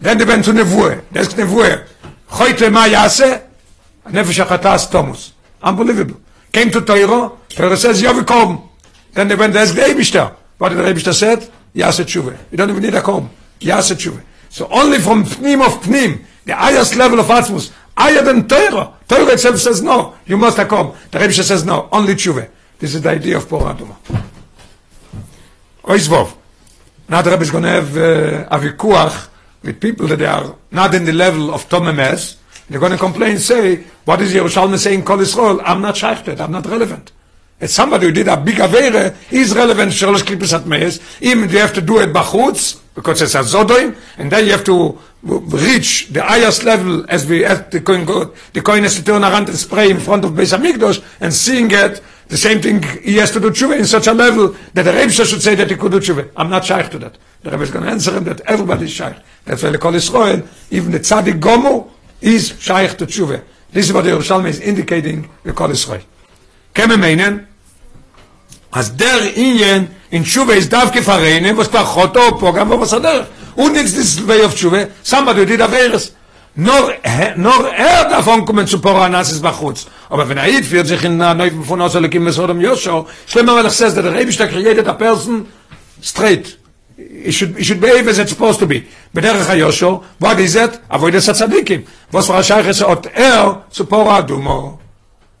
[0.00, 1.04] Then they went to Nevuah.
[1.12, 1.86] There's Nevuah.
[2.28, 3.42] Choite ma yase
[4.06, 5.32] Nefesh HaChatas Tomus.
[5.62, 6.18] Unbelievable.
[6.50, 7.38] Came to Teiro.
[7.50, 8.66] Teiro says Yovi Korben.
[9.12, 10.34] Then they went, there's the Eibishter.
[10.58, 11.50] What did the Eibishter said?
[11.74, 12.38] Yase Tshuve.
[12.50, 13.28] You don't even need a comb.
[13.60, 14.22] Yase Tshuve.
[14.48, 18.92] So only from Pnim of Pnim, the highest level of Atzmus, higher than Torah.
[19.08, 20.94] Torah itself says no, you must come.
[21.10, 22.48] The Rebbe says no, only Tshuve.
[22.78, 23.96] This is the idea of Por Aduma.
[25.84, 26.36] Oizvov.
[27.08, 29.28] Now the Rebbe is going to have uh, a vikuach
[29.62, 32.36] with people that they are not in the level of Tomemes.
[32.68, 35.62] They're going to complain, say, what is Yerushalmi saying, Kol Yisrael?
[35.64, 37.12] I'm not shaykhted, I'm not relevant.
[37.58, 41.00] It's somebody who did a big avere, he's relevant shalosh klippus at meis.
[41.22, 44.64] Even you have to do it bachutz, because it's a zodoin, and then you have
[44.64, 49.04] to reach the highest level as we as the coin go, the coin has to
[49.04, 52.82] turn around and spray in front of Beis Hamikdash and seeing it, the same thing
[53.02, 55.70] he has to do tshuva in such a level that the Rebbe should say that
[55.70, 56.30] he could do tshuva.
[56.36, 57.16] I'm not shaykh to that.
[57.42, 59.16] The Rebbe is going to answer him that everybody is shaykh.
[59.44, 61.90] That's why they call Israel, even the tzaddik gomu
[62.20, 63.42] is shaykh to tshuva.
[63.70, 66.02] This is what the Yerushalmi is indicating, the call Israel.
[66.76, 67.38] כמה מיינן?
[68.72, 73.26] אז דר עניין in tshuva is davke farene was kvar khoto po gam was der
[73.56, 76.12] und nix this way of tshuva somebody did a verse
[76.54, 76.94] nor
[77.36, 81.16] nor er davon kommen zu poranas is bachutz aber wenn er it wird sich in
[81.16, 84.86] neu von aus alle kimmes oder yosho schlimmer weil es says der rebe ist created
[84.86, 85.46] a person
[86.00, 86.56] straight
[86.96, 88.84] it should it should behave as it's supposed to be.
[89.12, 90.78] bederach yosho what is it?
[90.88, 94.78] avoid the tzadikim was war shaykh es ot er zu poradumo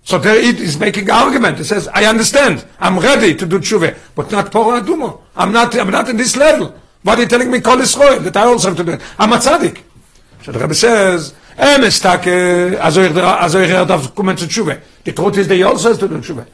[0.06, 1.58] So there it is making argument.
[1.58, 2.64] It says, I understand.
[2.78, 5.22] I'm ready to do tshuva, but not Pora Adumo.
[5.34, 6.72] I'm not, I'm not in this level.
[7.02, 9.00] What are you telling me, Kol Israel, that I also have to do it?
[9.18, 9.82] I'm a tzaddik.
[10.44, 12.24] So the Rebbe says, em is tak,
[12.80, 14.80] also ich, also ich darf kommen zu Tshuwe.
[15.02, 16.46] The truth is, they also has to do Tshuwe.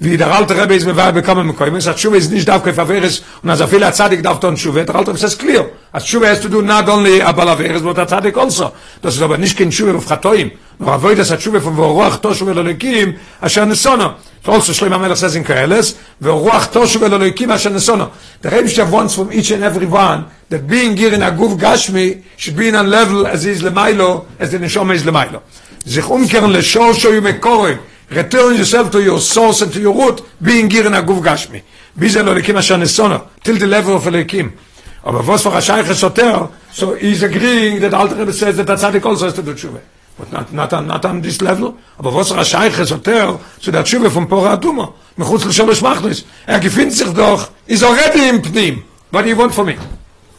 [0.00, 2.74] Wie der alte Rebbe ist, wir bekommen mit Koim, sagt, Tshuwe ist nicht darf kein
[2.74, 5.70] Faveres, und als er viel Azadik darf tun Tshuwe, der alte Rebbe says clear.
[5.92, 8.72] As Tshuwe has to do not only a Balaveres, but Azadik also.
[9.00, 13.18] Das ist aber nicht kein auf Chatoim, nur avoid das Tshuwe von Voruach Toshu Velolikim,
[13.40, 14.14] asher Nesono.
[14.46, 18.10] Also Shloim HaMelech says in Koheles, Voruach Toshu Velolikim, asher Nesono.
[18.40, 22.22] The Rebbe wants from each and every one, that being here in a Guf Gashmi,
[22.36, 25.42] should be in a level as is Lemailo, as the Neshoma is Lemailo.
[25.88, 27.78] sich umkehren le shosho yu mekore
[28.10, 31.62] return yourself to your source and to your root being here in a guf gashmi
[31.96, 34.52] bize lo asher nesono till the level of lekim
[35.04, 35.86] aber was for a shaykh
[36.70, 39.80] so he's agreeing that alter rebbe says that the also has to do tshuva
[40.18, 41.78] but not, not, on, not on this level.
[41.98, 44.92] Aber was for a shaykh soter so that tshuva from pora aduma?
[45.16, 48.82] Mechutz l'sholosh machnis er gefindt sich doch is already im pnim.
[49.10, 49.76] What do you want from me?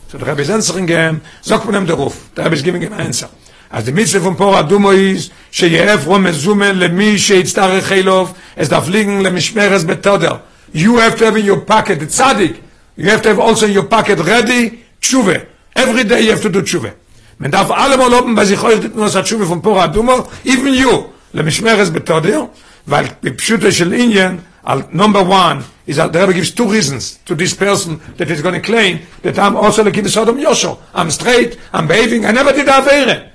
[0.09, 2.30] So the rebbe is answering him sagt man ihm der ruf.
[2.36, 3.30] Rebbe is giving him an answer.
[3.71, 9.21] אז די מיצוו פון פורה דומו איז שיעף רום מזומן למי שיצטרך חילוב אז דפליגן
[9.21, 10.36] למשמרס בתודר
[10.73, 12.55] you have to have in your pocket the tzaddik.
[12.97, 16.49] You have to have also in your pocket ready tshuve every day you have to
[16.49, 16.91] do tshuve
[17.39, 20.73] man darf alle mal oben bei sich heute nur das tshuve von pora dumo even
[20.73, 22.45] you למשמרס בתודר
[22.87, 27.35] weil בפשוטו של עניין al number one is that the Rebbe gives two reasons to
[27.35, 30.77] this person that is going to claim that I'm also like the Sodom Yosho.
[30.93, 33.29] I'm straight, I'm behaving, I never did Avere.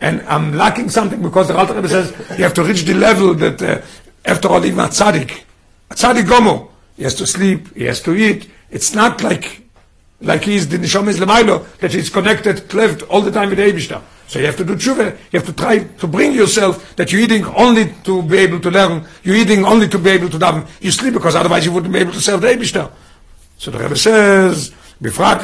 [0.00, 3.34] and I'm lacking something because the Alter Rebbe says you have to reach the level
[3.34, 3.80] that uh,
[4.24, 5.42] after all even a tzaddik,
[5.90, 8.50] a tzaddik gomo, he has to sleep, he has to eat.
[8.70, 9.62] It's not like
[10.22, 14.02] like he is the neshama is lemailo he's connected cleft all the time with Eibishta.
[14.30, 15.18] So you have to do tshuva.
[15.32, 18.70] You have to try to bring yourself that you're eating only to be able to
[18.70, 19.04] learn.
[19.24, 20.68] You're eating only to be able to daven.
[20.80, 22.90] You sleep because otherwise you wouldn't be able to serve the
[23.58, 24.72] So the Rebbe says.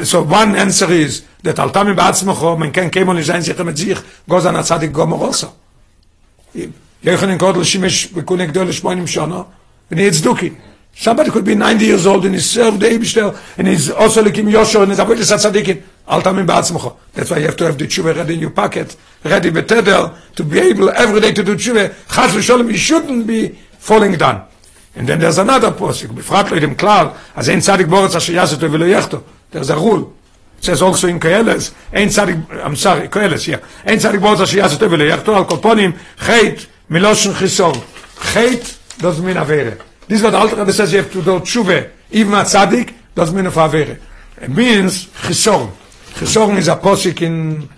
[0.08, 3.98] so one answer is that al tamim ba'atzmocho men ken kemon zayn sich mit sich
[4.28, 5.52] gozan atzadik gomer also.
[6.54, 6.72] in
[7.02, 9.48] Kodl shimesh bekunek dole shmonim shana.
[9.90, 10.56] he's Tzduki.
[10.96, 14.34] Somebody could be 90 years old and he served the Eibishter and he's also like
[14.34, 15.82] him Yoshua and he's avoided tzaddikin.
[16.08, 16.96] Al Tamim Ba'atzmocho.
[17.12, 20.14] That's why you have to have the tshuva ready in your pocket, ready with tether,
[20.36, 21.94] to be able every day to do tshuva.
[22.08, 24.46] Chas Shalom, you shouldn't be falling down.
[24.94, 26.08] And then there's another posik.
[26.08, 29.22] Befrat lo idem klal, as ein tzadik boretz asher yasetu velo yechto.
[29.50, 30.14] There's a rule.
[30.56, 33.60] It says also in Koeles, ein tzaddik I'm sorry, Koeles here.
[33.84, 37.74] Ein tzadik boretz asher yasetu velo yechto, al koponim, chait, miloshen chisor.
[38.32, 39.78] Chait doesn't mean avere.
[40.08, 41.90] This is what Alter Rebbe says you have to do tshuva.
[42.10, 43.98] Even a tzaddik doesn't mean of avere.
[44.40, 45.70] It means chisor.
[46.14, 47.68] Chisor is a posik in,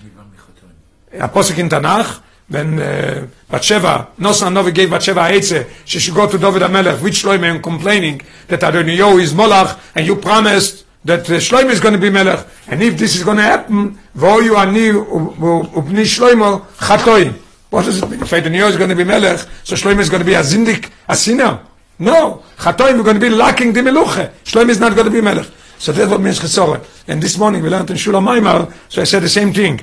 [1.12, 6.28] a posik in Tanakh, when uh, Batsheva, Nosan Novi gave Batsheva Eitze, she should go
[6.30, 11.20] to David HaMelech, which Shloime and complaining that Adoniyo is Molach, and you promised that
[11.28, 14.40] uh, Shloime is going to be Melech, and if this is going to happen, Vo
[14.40, 17.34] you ani upni Shloimo Chatoim.
[17.70, 18.22] What does it mean?
[18.22, 20.90] If Adoniyo is going to be Melech, so Shloime is going to be a Zindik,
[21.06, 21.60] a sinner?
[21.98, 22.42] No.
[22.56, 24.30] Chatoim is going to be lacking the Meluche.
[24.44, 25.46] Shloime is not going to be Melech.
[25.78, 26.84] So that's what means Chesoret.
[27.06, 29.80] And this morning we learned in Shula Maimar, so I said the same thing.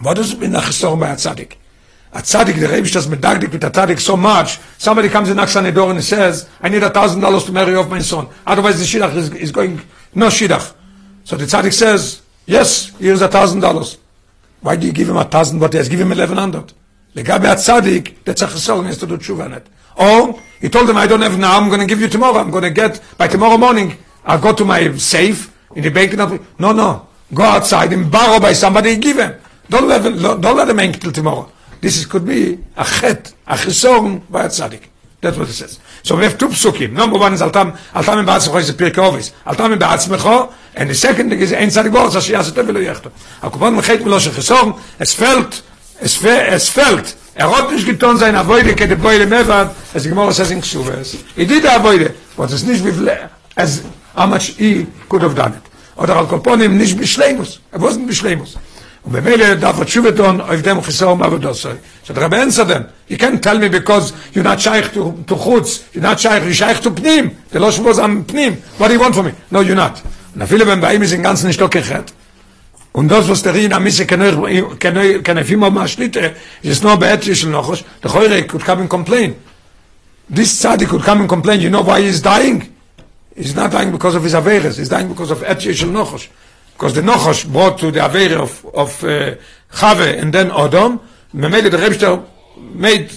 [0.00, 1.56] What does it mean nach Chesoret by a tzaddik?
[2.12, 5.64] A tzaddik, the Rebbe does medagdik with a tzaddik so much, somebody comes knocks on
[5.64, 8.28] the door and says, I need a thousand dollars to marry off my son.
[8.46, 9.80] Otherwise the shidduch is, is going,
[10.14, 10.74] no shidduch.
[11.24, 13.96] So the tzaddik says, yes, here's a thousand dollars.
[14.60, 16.72] Why do you give him a thousand, but he has given him eleven hundred?
[17.14, 19.66] That's a chesoret, has to do tshuva on it.
[19.96, 22.50] Or, he told him, I don't have now, I'm going to give you tomorrow, I'm
[22.50, 26.14] going to get, by tomorrow morning, I'll go to my safe, in the bank,
[26.58, 29.34] no, no, go outside and borrow by somebody give him.
[29.68, 31.50] Don't let him, don't let him hang till tomorrow.
[31.80, 34.84] This is, could be a chet, a chesorn by a tzaddik.
[35.20, 35.78] That's what it says.
[36.02, 36.92] So we have two psukim.
[36.92, 39.30] Number one is Altam, Altam in Ba'atzmecho is a Pirkei Ovis.
[39.46, 43.10] Altam in Ba'atzmecho, and the second is Ein Tzadik Boros, Asher Yaseh Tev V'lo Yechto.
[43.40, 45.62] Akupon mechet milo shel chesorn, es fällt,
[46.02, 50.02] es, fe, es fällt, er hat nicht getan sein Avoide, ke de Boile Mevad, as
[50.02, 51.16] the Gemara says in Kshuves.
[51.34, 53.82] He did the Avoide, but it's nicht bifle, as
[54.14, 55.62] how much he could have done it.
[55.96, 57.60] Oder al Koponim nicht bishleimus.
[57.70, 58.56] Er wasn't bishleimus.
[59.04, 61.76] Und darf er tshuva tun auf dem Chisom Avodosai.
[62.04, 65.34] So the Rebbe answered them, you can't tell me because you're not shaykh to, to
[65.34, 67.34] chutz, you're not shaykh, you're shaykh to pnim.
[67.50, 68.56] The lo shvuz am pnim.
[68.78, 69.32] What do you want from me?
[69.50, 70.00] No, you're not.
[70.34, 72.12] Und viele beim Baim ist ganzen doch gechet.
[72.92, 75.88] Und das, was der Rien am Misse kann euch, kann euch, kann euch immer mal
[75.88, 76.32] schlitte, äh,
[76.62, 79.34] ist nur bei etlichen Nochos, the Heure could come and complain.
[80.28, 82.68] This Tzadi could come and complain, you know why he's dying?
[83.34, 86.28] He's not dying because of his Averes, he's dying because of etlichen Nochos.
[86.74, 89.36] Because the Nochos brought to the Avere of, of uh,
[89.72, 91.00] Chave and then Odom,
[91.34, 92.22] Memele the Rebster
[92.58, 93.10] made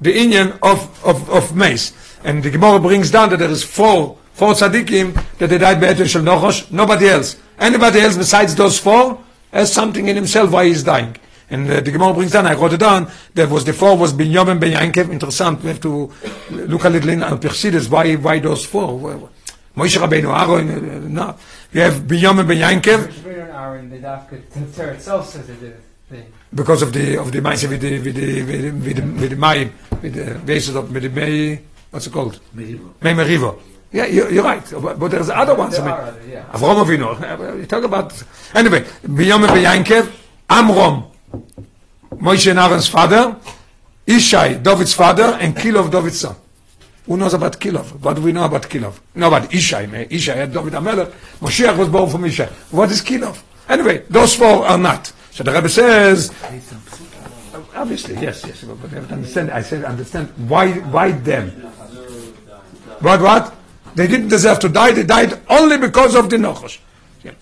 [0.00, 1.92] the Indian of, of, of Mace.
[2.24, 5.88] And the Gemara brings down that there is four, four Tzadikim that they died by
[5.88, 7.36] etlichen Nochos, nobody else.
[7.62, 11.16] Anybody else besides those four, has something in himself why he's dying.
[11.48, 14.12] And uh, the Gemara brings down, I wrote it down, that was the four was
[14.12, 16.10] Binyamin Ben Yankev, interessant, we have to
[16.50, 18.98] look a little in Al Persides, why, why those four?
[19.76, 21.36] Moshe Rabbeinu, Aaron, uh, no.
[21.72, 23.00] You have Binyamin Ben Yankev,
[23.78, 25.50] and the the itself says
[26.54, 29.30] because of the of the Maise with the with the with the with the, with
[29.30, 29.70] the
[30.02, 31.60] with the basis of with the May,
[31.90, 32.40] what's it called?
[32.54, 33.71] May Merivo.
[33.92, 34.64] Yeah, you're, you're right.
[34.70, 35.76] But, but there's other ones.
[35.76, 36.44] There I mean, are yeah.
[36.52, 37.58] Avram Avinu.
[37.58, 38.22] You talk about
[38.54, 38.80] anyway.
[39.02, 40.10] Ben Yankev,
[40.48, 41.04] Amram,
[42.14, 43.36] Moshe and Aaron's father,
[44.06, 46.36] Ishai, David's father, and Kilov, David's son.
[47.06, 48.00] Who knows about Kilov?
[48.00, 48.98] What do we know about Kilov?
[49.14, 50.08] Know about Ishai.
[50.08, 51.10] Ishai had David Amelech.
[51.40, 52.48] Moshiach was born from Ishai.
[52.70, 53.42] What is Kilov?
[53.68, 55.12] Anyway, those four are not.
[55.32, 56.32] So the Rebbe says,
[57.74, 59.50] obviously, yes, yes, but to understand.
[59.50, 61.50] I said, understand why, why them?
[63.00, 63.54] What, what?
[63.94, 66.78] They didn't deserve to die, they died only because of the Nochosh.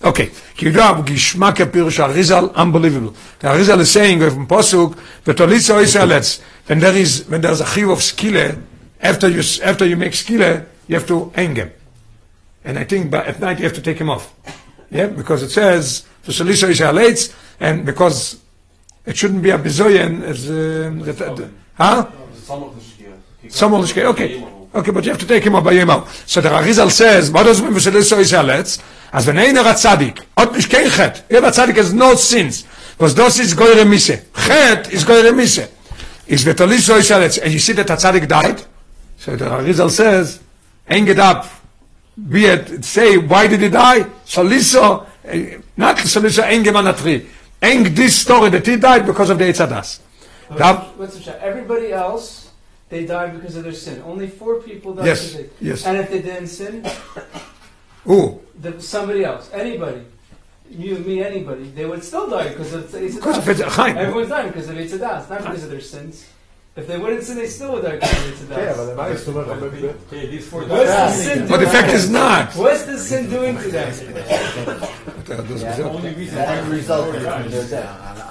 [0.03, 3.15] Okay, Kidav, Gishmak Pirush Arizal, unbelievable.
[3.39, 4.93] The rizal is saying from Posuk,
[5.23, 8.61] Vetolitza Israelites, when there is, when there's a chiv of skile,
[8.99, 11.71] after you, after you make skile, you have to hang him.
[12.63, 14.31] And I think by, at night you have to take him off.
[14.91, 18.39] Yeah, because it says, Vetolitza Israelites, and because
[19.05, 20.91] it shouldn't be a bizoyen, as, uh,
[21.75, 22.11] huh?
[23.49, 24.09] Some of the skile.
[24.09, 24.60] Okay.
[24.73, 26.07] Okay, but you have to take him up by out.
[26.25, 28.81] So the Arizal says, what does when Vishaliso is Haletz?
[29.11, 32.63] As when Einer a Tzadik, Ot Mish Kein Chet, Ev a Tzadik has no sins,
[32.91, 34.25] because those is Goyre Mise.
[34.33, 35.69] Chet is Goyre Mise.
[36.27, 38.63] Is Vitaliso is Haletz, and you see that a Tzadik died?
[39.17, 40.39] So the Arizal says,
[40.85, 41.45] hang it up,
[42.29, 44.03] be it, say, why did he die?
[44.25, 45.05] Soliso,
[45.75, 47.27] not Soliso Engeman Atri.
[47.61, 49.99] Eng this story that he died because of the Eitzadas.
[51.41, 52.40] Everybody else
[52.91, 54.03] they died because of their sin.
[54.05, 55.85] Only four people died Yes, they, yes.
[55.85, 56.85] And if they didn't sin,
[58.03, 58.41] Who?
[58.59, 60.03] the, somebody else, anybody,
[60.69, 62.91] you, me, anybody, they would still die because of.
[62.91, 63.79] Because of.
[63.79, 66.27] Everyone's dying because of Eitzadas, not because of their sins.
[66.73, 68.59] If they wouldn't sin, they still would not contribute to that.
[68.59, 69.89] Yeah, but they might still not contribute.
[70.07, 71.49] Okay, these four What's the sin doing?
[71.49, 72.55] But the fact is not.
[72.55, 73.93] What's the sin doing to them?
[75.27, 77.87] yeah, the only reason result is their result.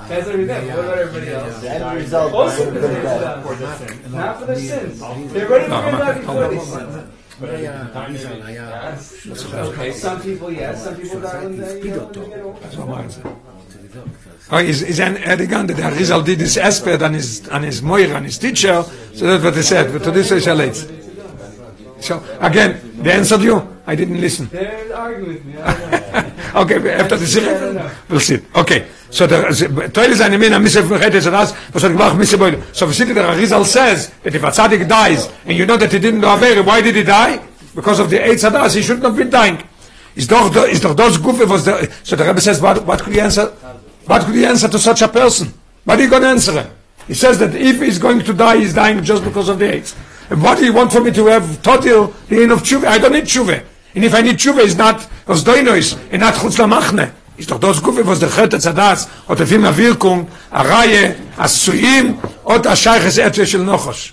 [0.08, 1.60] What about everybody else?
[1.60, 4.10] The end result also for their death.
[4.10, 5.00] Not for their sins.
[5.32, 7.10] They're ready to bring back before they sin.
[9.52, 13.59] Okay, some people yes, some people die in the get.
[14.52, 17.82] Oh, is is an Erdogan that the Arizal did his aspect on his on his
[17.82, 18.82] moir on his teacher,
[19.14, 19.92] so that's what they said.
[19.92, 20.74] But to this is late.
[22.00, 23.62] So again, they answered you.
[23.86, 24.48] I didn't listen.
[24.50, 25.54] With me.
[25.60, 26.32] I.
[26.52, 27.90] Okay, after the Yeah, no, sing, no.
[28.08, 28.38] we'll see.
[28.56, 32.18] Okay, so the Toil is an imin, a misef mechetes and us, was hat gemacht
[32.18, 32.60] misef boil.
[32.72, 36.00] So that the Arizal says that if a tzaddik dies, and you know that he
[36.00, 37.40] didn't do Averi, why did he die?
[37.74, 39.62] Because of the Eitz Hadas, he shouldn't have been dying.
[40.16, 43.12] Is doch, is doch those gufe was the, so the Rebbe says, what, what could
[43.12, 43.52] he answer?
[44.10, 45.54] What could he answer to such a person?
[45.84, 46.68] What are you going to answer him?
[47.06, 49.94] He says that if he's going to die, he's dying just because of the Eitz.
[50.30, 52.88] And what do you want for me to have totil, the end of tshuva?
[52.88, 53.64] I don't need tshuva.
[53.94, 57.12] And if I need tshuva, it's not aus doinois, and not chutz lamachne.
[57.38, 62.74] Ist doch das Gufe, was der Chet Zadas, eine Wirkung, a a Suyim, und a
[62.74, 64.10] Scheiches Etze shel Nochos.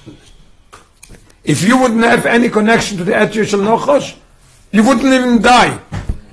[1.44, 4.14] If you wouldn't have any connection to the Etze shel Nochos,
[4.72, 5.80] you wouldn't even die.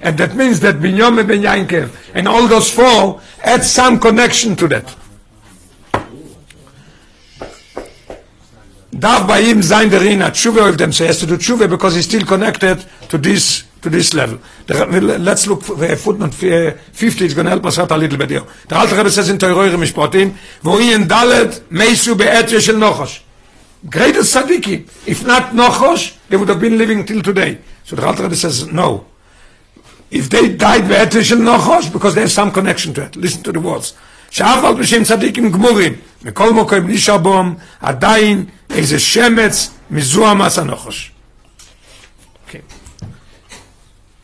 [0.05, 4.69] And that means that Binyome Ben Yankev and all those four had some connection to
[4.69, 4.95] that.
[8.93, 11.69] Darf bei ihm sein der Rina Tshuve of them, so he has to do Tshuve
[11.69, 14.39] because he's still connected to this to this level.
[14.67, 14.87] The,
[15.19, 18.17] let's look for uh, footnote uh, 50, it's going to help us out a little
[18.19, 18.45] bit here.
[18.69, 23.21] The alte Rebbe says in Teureure Mishpotim, wo in Dalet meisu be'etze shel Nochosh.
[23.91, 24.87] Greatest tzaddikim.
[25.07, 27.59] If not Nochosh, they would have been living till today.
[27.85, 29.07] So the alte Rebbe says, no
[30.12, 33.16] If they died be'etze shel Nochosh, because they have some connection to it.
[33.16, 33.94] Listen to the words.
[34.32, 40.58] שאף על פי שהם צדיקים גמורים, מכל מקום נשאר בהם עדיין איזה שמץ מזוהם מס
[40.58, 41.12] הנוחש.
[42.48, 42.62] Okay.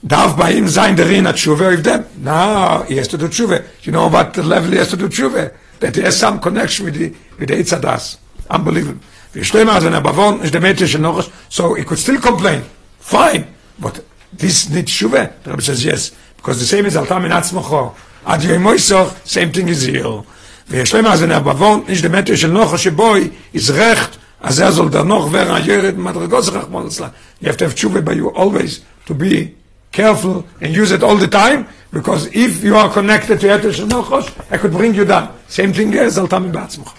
[0.06, 2.06] darf bei ihm sein der Rina Tshuva with them?
[2.22, 3.64] No, he has to do Tshuva.
[3.84, 5.52] You know what the level he has to do Tshuva?
[5.80, 8.18] That he has some connection with the, with the Eitzadas.
[8.50, 9.00] Unbelievable.
[9.34, 12.62] Wir stehen also in der Bavon, ist der Mädchen noch, so he could still complain.
[13.00, 13.48] Fine.
[13.80, 14.04] But
[14.34, 15.44] this needs Tshuva?
[15.44, 16.12] The Rebbe says yes.
[16.38, 17.96] Because the same is Altam in Atzmocho.
[18.26, 20.24] Ad Yom Moisoch, same thing is here.
[20.70, 25.28] ויש להם אז הבבון, איש דמטר של נוחו שבוי, יזרחת, אז זה זול דר נוח
[25.32, 27.08] ורה ירד מדרגות זה רחמון אצלה.
[27.42, 29.54] You have to have tshuva by you always to be
[29.92, 33.86] careful and use it all the time, because if you are connected to יתר של
[33.86, 35.28] נוחוש, I could bring you down.
[35.50, 36.92] Same thing as על תמי בעצמך.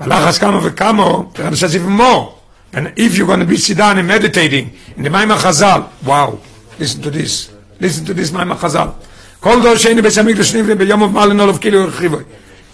[0.00, 2.34] והלחץ כמה וכמה, the Rebbe says even more.
[2.74, 6.38] And if you're going to be sit down and meditating in the Maimah Chazal, wow,
[6.78, 8.94] listen to this, listen to this Maimah Chazal.
[9.40, 12.24] כל דור שני בית המקדש נבנה ביום of Malin Olav Kilo Rechivoy.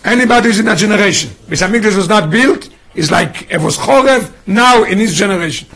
[0.05, 4.33] Anybody who's in that generation, Beit HaMikdash was not built, is like it was Chorev
[4.47, 5.69] now in his generation.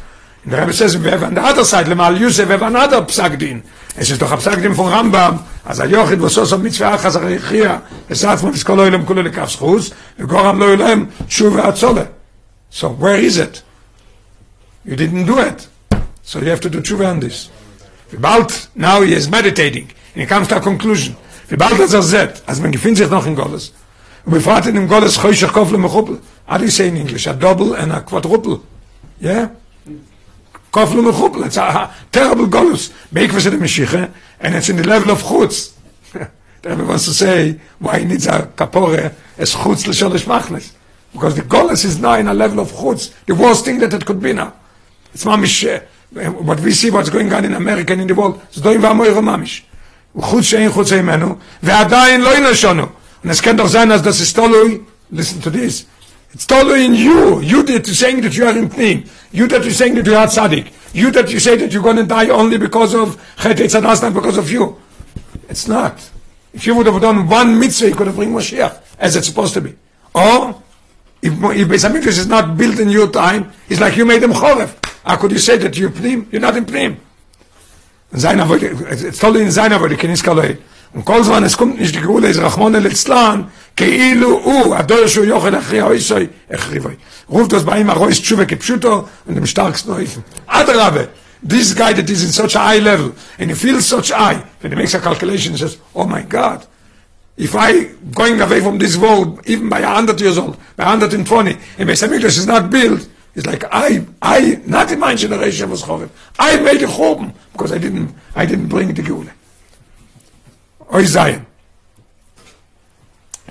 [0.43, 3.03] And the Rebbe says, we have on the other side, Lemal Yosef, we have another
[3.03, 3.63] Psak Din.
[3.97, 6.97] Es ist doch ein Psak Din von Rambam, als er Jochid, was so so mitzvah
[6.97, 11.57] achas arichia, es sagt man, es kol oilem kulo lekaf schus, vegoram lo oilem, shuv
[11.61, 12.09] atzole.
[12.71, 13.63] So where is it?
[14.86, 15.68] You didn't do it.
[16.22, 17.50] So you have to do tshuva on this.
[18.12, 21.16] Vibalt, now he is meditating, and he comes to a conclusion.
[21.48, 23.74] Vibalt as er zet, as man gefindt sich noch in Gottes.
[24.26, 26.20] Und wir fragen in dem Gottes, choyshech kofle mechupel.
[26.48, 27.28] How do you say in English?
[27.28, 28.62] A double and a quadruple.
[29.20, 29.50] Yeah?
[30.72, 31.46] Kofle mechupel.
[31.46, 32.92] It's a terrible Gottes.
[33.12, 35.74] Beekwas in the Mashiach, and it's in the level of chutz.
[36.64, 40.74] Rebbe wants to say why he needs a kapore as chutz l'sholish machnes.
[41.12, 44.06] Because the Gottes is now in a level of chutz, the worst thing that it
[44.06, 44.54] could be now.
[45.15, 45.81] It's mamish, uh,
[46.33, 49.23] what we see what's going on in America and in the world, זה דוים ואמוירו
[49.23, 49.63] ממש.
[50.19, 52.87] חוץ שאין חוץ ממנו, ועדיין לא ינשונו.
[53.23, 54.81] Und es kann doch sein, dass das ist tolui,
[55.11, 55.85] listen to this,
[56.33, 59.63] it's tolui in you, you that you're saying that you are in Pnim, you that
[59.63, 62.31] you're saying that you are tzaddik, you that you say that you're going to die
[62.31, 64.79] only because of Chet Eitzadas, not because of you.
[65.49, 66.11] It's not.
[66.53, 69.55] If you would have done one mitzvah, you could have bring Moshiach, as it's supposed
[69.55, 69.77] to be.
[70.15, 70.61] Or,
[71.23, 74.33] if, if Beis HaMikdash is not built in your time, it's like you made them
[74.33, 74.75] Chorev.
[75.05, 76.27] How could you say that you're Pnim?
[76.31, 76.97] You're not in Pnim.
[78.13, 80.59] In seiner Wort, es toll in seiner Wort, kenis kaloi.
[80.93, 85.07] Und kol zman es kommt nicht die Gule is Rahman el Tzlan, כאילו הוא, הדור
[85.07, 86.97] שהוא יוכל אחרי האויסוי, החריבוי.
[87.31, 90.25] ruft das bei ihm Arois Tshuva kipshuto und dem starksten Eufen.
[90.49, 91.09] Adrabe,
[91.49, 94.73] this guy that is in such a high level, and he feels such high, when
[94.73, 96.67] he makes a calculation, he says, oh my God,
[97.37, 101.89] if I going away from this world, even by 100 years old, by 120, and
[101.89, 106.10] Beis HaMikdash is not built, it's like I, I, not in my generation was Chorev.
[106.40, 109.32] I made a Choben, because I didn't, I didn't bring the Geule.
[110.94, 111.06] Oy.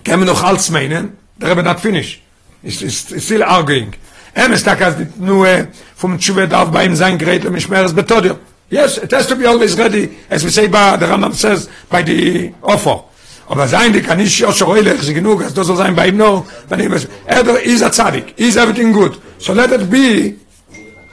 [0.05, 1.17] Can we noch alles meinen?
[1.39, 2.23] Der Rebbe not finished.
[2.63, 3.95] He's, he's, he's still arguing.
[4.35, 7.95] Em ist da kas nur äh, vom Tshuva darf bei ihm sein Gerät und Schmeres
[7.95, 8.39] betodio.
[8.71, 12.03] Yes, it has to be always ready, as we say by the Rambam says, by
[12.03, 13.05] the offer.
[13.49, 16.47] Aber sein, die kann nicht Yosher Oilech, sie genug, das soll sein bei ihm nur,
[16.69, 19.21] wenn was, er is a tzaddik, is everything good.
[19.39, 20.37] So let it be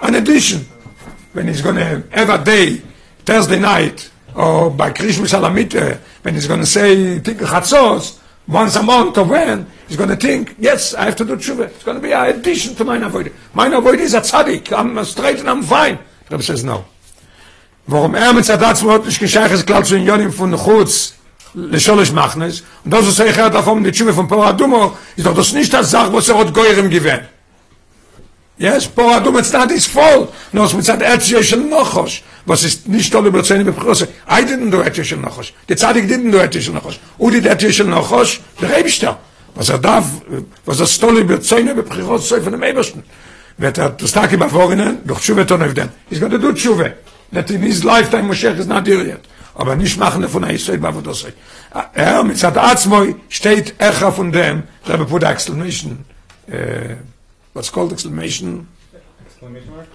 [0.02, 0.66] an addition.
[1.34, 2.82] When he's going to a day,
[3.26, 8.84] Thursday night, or by Christmas Alamite, when he's going to say, think Chatzos, once a
[8.84, 11.68] month or when, he's going to think, yes, I have to do tshuva.
[11.68, 13.34] It's going to be an addition to mine avoid.
[13.54, 14.72] Mine avoid is a tzaddik.
[14.72, 16.00] I'm straight and I'm fine.
[16.30, 16.86] Rebbe says no.
[17.88, 21.16] Warum er mit Zadatz wird nicht gescheit ist, klar zu den Jönim von Chutz,
[21.56, 25.36] לשולש מחנס, und das, was er gehört davon, die Tshuva von Pora Adumo, ist doch
[25.36, 27.24] das nicht das Sach, was er hat Goyrim gewähnt.
[28.58, 30.32] Yes, Pora Adumo, it's not his fault.
[30.52, 34.08] No, es mit Zad Erzje shel Nochosh, was ist nicht über Zähne beprose.
[34.30, 35.52] I didn't do Erzje shel Nochosh.
[35.68, 37.00] Die Zadig didn't do Erzje shel Nochosh.
[37.18, 39.18] Udi der Erzje shel Nochosh, der Rebischter.
[39.56, 40.06] Was er darf,
[40.66, 43.04] was das toll über Zähne beprose, so von dem Ebersten.
[43.58, 45.90] Wird er das Tag im Vorhinein, durch Tshuva ton evden.
[46.10, 46.94] He's going to do Tshuva.
[47.34, 49.22] That in his lifetime, Moshe is not here yet.
[49.62, 51.26] Aber nicht machen von einer Israel bei das
[51.94, 56.04] er mit zat atzmoi steht echa von dem be put exclamation
[56.48, 56.96] äh
[57.54, 58.68] what's called exclamation?
[59.26, 59.88] Exclamation mark?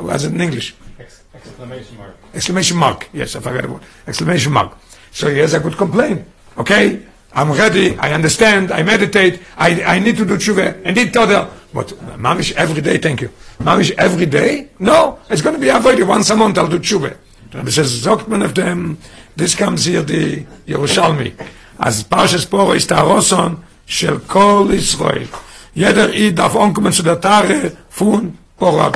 [0.00, 0.74] was it in english?
[0.98, 2.14] Ex- exclamation mark.
[2.32, 4.72] exclamation mark yes i forgot about exclamation mark.
[5.12, 6.24] So he has a good complaint
[6.56, 7.02] okay
[7.33, 11.49] I'm ready, I understand, I meditate, I, I need to do tshuva, and it other.
[11.73, 13.29] But mamish every day, thank you.
[13.59, 14.69] Mamish every day?
[14.79, 17.15] No, it's going to be avoided once a month, I'll do tshuva.
[17.51, 18.97] The Rebbe says, sagt man of them,
[19.35, 21.33] this comes here, the Yerushalmi.
[21.79, 25.27] As Parshas Poro ist der Rosson של כל ישראל.
[25.75, 28.91] Jeder Eid darf umkommen zu der Tare von Poro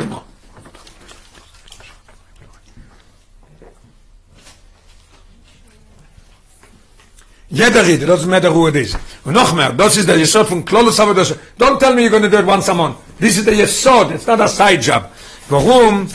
[7.51, 8.95] Jeder Eid, it doesn't matter who it is.
[9.25, 11.25] Und noch mehr, das ist der Yesod von Klolus Avodah.
[11.59, 12.97] Don't tell me you're going to do it once a month.
[13.19, 15.05] This is the Yesod, it's not a side job.
[15.49, 16.09] Warum?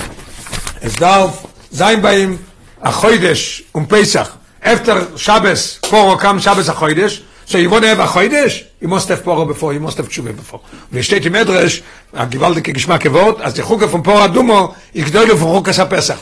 [0.80, 2.40] Es darf sein bei ihm
[2.80, 4.30] a Chodesh und Pesach.
[4.62, 8.88] After Shabbos, Poro kam Shabbos a Chodesh, so you want to have a Chodesh, you
[8.88, 10.62] must have Poro before, you must have Tshuva before.
[10.92, 11.82] Und es steht im Medrash,
[12.14, 16.20] a gewaltige Geschmack Wort, als die Chuka von Poro Adumo, ich von Chukas a Pesach.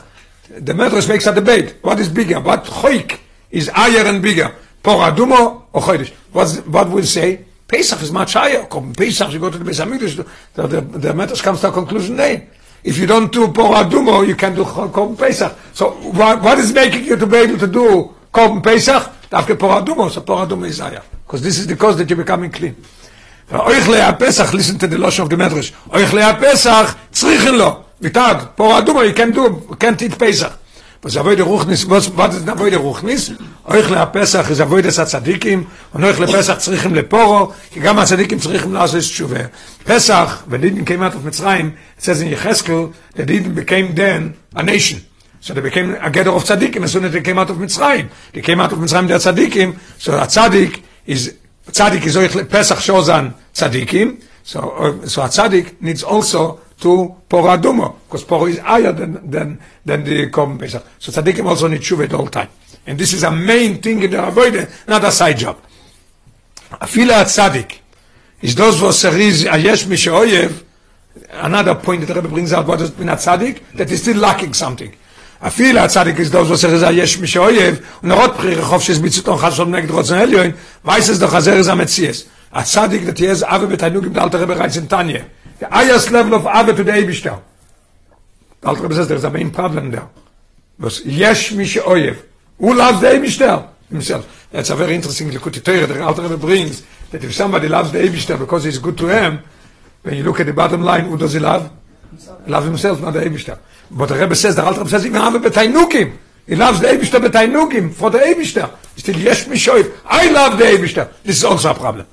[0.48, 1.76] The Medrash makes a debate.
[1.82, 2.42] What is bigger?
[2.42, 4.52] What choik is higher and bigger?
[4.84, 6.12] Poradumo or Chodesh.
[6.32, 7.46] What's, what will say?
[7.68, 8.66] Pesach is much higher.
[8.66, 12.18] Pesach, you go to the Pesach Mikdash, the, the, the Medrash comes to a conclusion
[12.18, 12.48] there.
[12.84, 15.58] If you don't do Poradumo, you can do Korban Pesach.
[15.74, 19.14] So what, what is making you to be able to do Korban Pesach?
[19.32, 21.02] After Poradumo, so Poradumo is higher.
[21.26, 22.76] Because this is the cause that you're becoming clean.
[23.50, 25.72] Oichle Pesach, listen to the Losh of the Medrash.
[25.90, 27.86] Oichle Pesach, tzrichen lo.
[28.02, 30.60] Without Poradumo, you can't do, can't eat Pesach.
[31.04, 33.32] Was avoid der ruchnis was was ist avoid der ruchnis?
[33.66, 38.00] Euch le pesach is avoid der tzadikim und euch le pesach צריכים לפורו כי גם
[38.00, 39.40] הצדיקים צריכים לעשות תשובה
[39.86, 44.36] pesach when didn't came out of mitzrayim it says in yecheskel that didn't became then
[44.56, 45.00] a nation.
[45.40, 48.10] So they became a gather of tzadikim as soon as they came out of mitzrayim.
[48.34, 51.34] They came out of mitzrayim der tzadikim so a tzadik is
[51.68, 52.16] tzadik is
[52.48, 58.92] pesach shozan tzadikim so so a tzadik needs also to poraduma, because por is higher
[58.92, 60.86] than, than, than the common Pesach.
[61.00, 62.50] So Tzaddikim also need Shuvah at all time.
[62.86, 65.62] And this is a main thing in the Avodah, not a side job.
[66.72, 67.80] Afila at Tzaddik,
[68.42, 70.64] is those who ayesh mishaoyev.
[71.32, 74.18] another point that the Rebbe brings out, what has been a Tzaddik, that is still
[74.18, 74.94] lacking something.
[75.41, 78.63] אפילו הצדיק is those was er is a yesh mi shoyev und er hat prire
[78.63, 80.55] chof shes bitzuton chas shom negd rotzen elyoin
[80.85, 84.19] weiß es doch azer is a metzies a tzadik that he has ave betaynu gibt
[84.19, 85.25] alter Rebbe reins in Tanya
[85.59, 87.39] the highest level of ave to the Eibishter
[88.61, 90.09] the alter Rebbe says there's a main problem there
[90.79, 92.17] was yesh mi shoyev
[92.59, 95.87] who loves the Eibishter himself That's a very interesting Likutei Torah.
[95.87, 99.43] The Alter Rebbe brings that if somebody loves the Eibishter because he's good to him,
[100.03, 101.71] when you look at the bottom line, who does he love?
[102.45, 103.59] He loves himself, not the Eibishter.
[103.92, 106.18] But the Rebbe says, the Alter Rebbe says, even have betainukim.
[106.48, 108.70] He loves the Eibishter betainukim for the Eibishter.
[108.96, 109.92] Still, yesh mishoiv.
[110.06, 111.12] I love the Eibishter.
[111.24, 112.06] This is also a problem.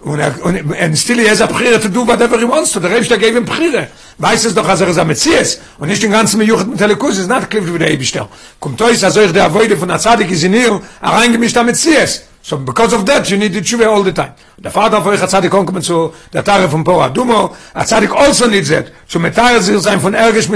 [0.00, 2.80] Und, er, und, and still he has a prayer to do whatever he wants to.
[2.80, 3.88] The Rebbe gave him prayer.
[4.18, 5.60] Weiß es doch, als er ist am Metzies.
[5.78, 8.28] Und nicht den ganzen Mejuchat mit Telekus, ist nicht klift wie der Eibishter.
[8.58, 12.22] Kommt euch, als euch der Avoide von der Zadig ist in ihr, reingemischt am Metzies.
[12.42, 14.34] So because of that, you need the tshuva all the time.
[14.58, 17.54] The father von euch hat Zadig kommen zu der Tare von Pora Dumo.
[17.72, 18.86] A Zadig also needs that.
[19.06, 20.48] Zu Metare sich sein von Ergisch.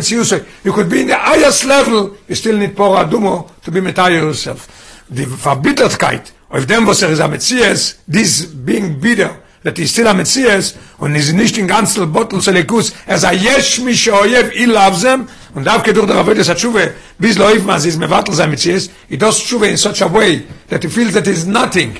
[0.64, 4.14] You could be in the highest level, you still need Pora Dumo to be Metare
[4.16, 4.66] yourself.
[5.08, 9.30] Die Verbittertkeit, auf dem, was er ist Metzies, this being bitter,
[9.66, 13.80] that is still a Metzies, und is nicht in ganzen Bottle Selekus, er sei yesh
[13.80, 17.88] mi shoyev, he loves them, und darf durch der Avodah Tshuva, bis loif man, sie
[17.88, 21.26] ist mevatel sein Metzies, he does Tshuva in such a way, that he feels that
[21.26, 21.96] is nothing,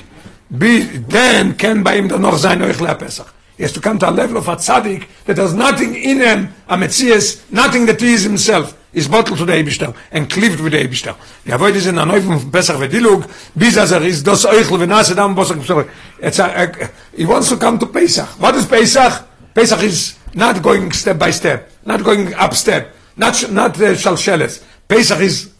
[0.49, 3.36] be, then can bei ihm dann noch sein euch le Pesach.
[3.57, 6.53] He has to come to a level of a tzaddik that has nothing in him,
[6.69, 10.73] a Metzies, nothing that he is himself, is bottled to the Eibishter, and cleaved with
[10.73, 11.15] the Eibishter.
[11.43, 13.27] The avoid is in von Pesach vedilug,
[13.57, 15.89] bis as er is dos euchel venase dam bosach.
[16.19, 18.27] It's a, a, he wants to come to Pesach.
[18.39, 19.27] What is Pesach?
[19.55, 24.63] Pesach is not going step by step, not going up step, not not uh, shalsheles.
[24.87, 25.51] Pesach is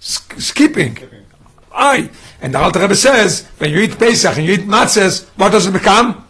[0.00, 0.98] sk- skipping.
[1.72, 2.08] Aye.
[2.40, 5.66] And the Alter Rebbe says, when you eat Pesach and you eat matzahs, what does
[5.66, 6.25] it become?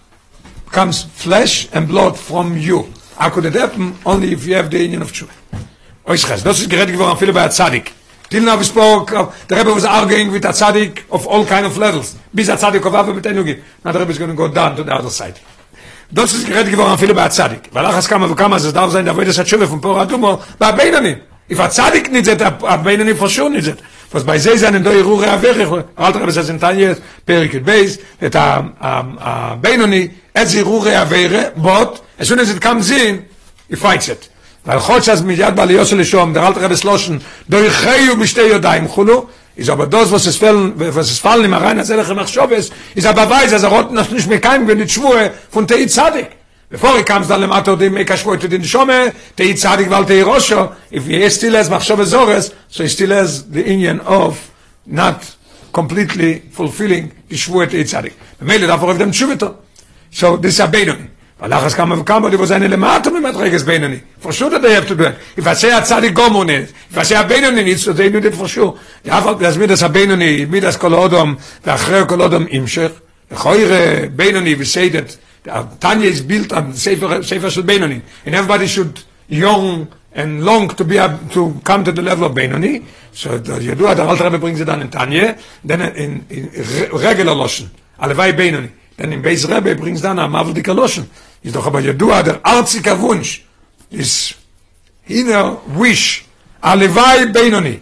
[0.67, 2.93] Becomes flesh and blood from you.
[3.17, 3.97] How could it happen?
[4.05, 5.33] Only if you have the union of tshuva.
[6.05, 7.93] Oischas, das ist geredet geworden viele bei Tzadik.
[8.29, 11.65] Till now we spoke, of, the Rebbe was arguing with a Tzadik of all kind
[11.67, 12.17] of levels.
[12.35, 13.61] Bis a Tzadik of Ava mit Enugi.
[13.85, 15.35] Now the Rebbe is going to go down to the other side.
[16.13, 17.71] Das ist geredet geworden viele bei Tzadik.
[17.73, 20.41] Weil achas kama וכמה, es darf sein, da wird es hat Schuwe von Pora Adumo,
[20.59, 21.17] bei Beinani.
[21.49, 23.79] If a Tzadik needs it, a Beinani for sure needs it.
[24.17, 27.03] was bei sei seinen neue ruhe wäre alter aber sind dann jetzt
[27.69, 32.81] beis et am a am benoni et sie ruhe wäre bot es soll es kam
[32.83, 33.17] sehen
[33.69, 34.31] i fights it.
[34.65, 38.29] Weil hoch as mit jad bal yosel shom der alter aber sloschen durch heu mit
[38.29, 41.91] stei daim khulu is aber das was es fallen was es fallen im rein als
[41.91, 44.89] er machshob is is aber weiß as er rot noch nicht mehr kein wenn die
[44.89, 46.29] schwur von teizadik
[46.79, 49.89] Bevor ich kamst dann im Atto, dem ich erschwoit in den Schome, der ich zahdig
[49.89, 53.47] walte Rosho, if ihr es still es, mach schon was Sores, so ist still es
[53.51, 54.37] the Indian of
[54.85, 55.17] not
[55.73, 58.13] completely fulfilling die Schwoit ihr zahdig.
[58.39, 59.55] Bei mir, davor er auf dem Tschubito.
[60.11, 61.09] So, das ist ja Benoni.
[61.39, 64.03] Weil nachher kam er, auf Kambo, er, die wo seine Lemato mit Matreges Benoni.
[64.21, 65.19] Verschut hat er hebt und bleibt.
[65.35, 66.65] Ich verzeih ja zahdig Gomone.
[66.65, 68.75] Ich verzeih ja Benoni nicht, so sehen wir den Verschut.
[69.03, 72.93] Ja, weil das mir das ja Benoni, mir das Kolodom, der Achreo Kolodom imschech.
[73.31, 75.19] Ich heure Benoni, wie seht
[75.81, 80.85] Tanya is built on sefer sefer shel benoni and everybody should young and long to
[80.85, 84.39] be able to come to the level of benoni so the yadu the alter Rebbe
[84.39, 86.51] brings it down in Tanya then in, in
[86.93, 91.11] regular lotion alevai benoni denn im Beis Rebbe brings dann am Mavel Dikaloschen.
[91.43, 93.45] Ist doch aber Yadua, der arzika Wunsch,
[93.91, 94.35] ist
[95.07, 96.25] inner wish,
[96.61, 97.81] alevai Beinoni.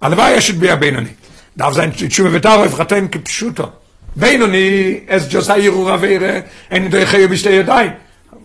[0.00, 1.14] Alevai I should be a Beinoni.
[1.54, 3.72] Darf sein, Tshuva Vetaro, Efratem kipshuto.
[4.20, 7.96] Beinoni, es Josai Yirura Veire, en in Doicheyo Bishte Yadai.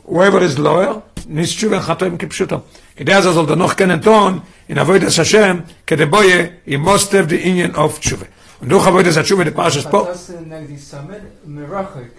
[0.05, 2.63] Whoever is lower, nis Tshuva Efratem kipshuto.
[2.95, 7.27] Kede az azol da noch kenen ton, in Avoidas Hashem, kede boye, he must have
[7.27, 8.25] the union of Tshuva.
[8.61, 12.11] Und du Avoidas Hashem, the Parshas But Po, us in the summit, Merachik,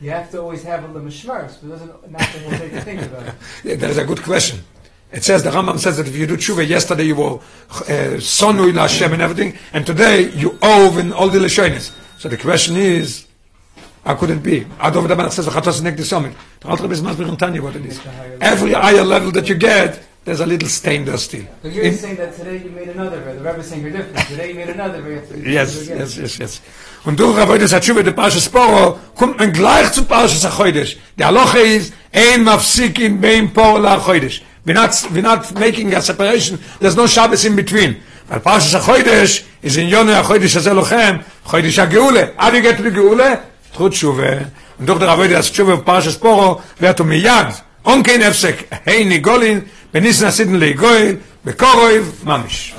[0.00, 2.80] you have to always have a lemishmaris, but it doesn't not the whole thing to
[2.82, 3.34] think about it.
[3.64, 4.60] Yeah, that is a good question.
[5.10, 8.68] It says the Rambam says that if you do tshuva yesterday you were uh, sonu
[8.70, 11.92] ila Hashem and everything, and today you owe in all the lashonis.
[12.24, 13.26] So the question is,
[14.02, 14.60] how could it be?
[14.80, 16.32] Adov Daban says v'chatos nek the summit.
[16.60, 18.00] The Alter Rebbe is masbir in Tanya what it is.
[18.40, 21.44] Every higher level that you get, there's a little stain there still.
[21.60, 23.34] But you're In- saying that today you made another ver.
[23.34, 24.26] The Rebbe is saying you're different.
[24.26, 26.60] Today you made another do Yes, yes, yes, yes.
[27.04, 30.96] Und durch Avodas Hatshuva, der Parshas Poro, kommt man gleich zu Parshas HaChodesh.
[31.18, 34.40] Der Aloche ist, ein mafsik in beim Poro la HaChodesh.
[34.64, 36.58] We're not, we're not making a separation.
[36.80, 37.96] There's no Shabbos in between.
[38.28, 42.34] weil Parsha sa איז is in Yonu HaChodesh חוידש Lochem, Chodesh HaGeule.
[42.36, 43.38] How get to Geule?
[43.74, 44.50] Tchut Shuvah.
[44.78, 47.62] Und doch der Rabbi, der Shuvah Parsha Sporo, wird um Iyad.
[47.82, 50.26] Und kein Efsek, hey Nigolin, benissen
[51.44, 52.74] בקורויב ממש.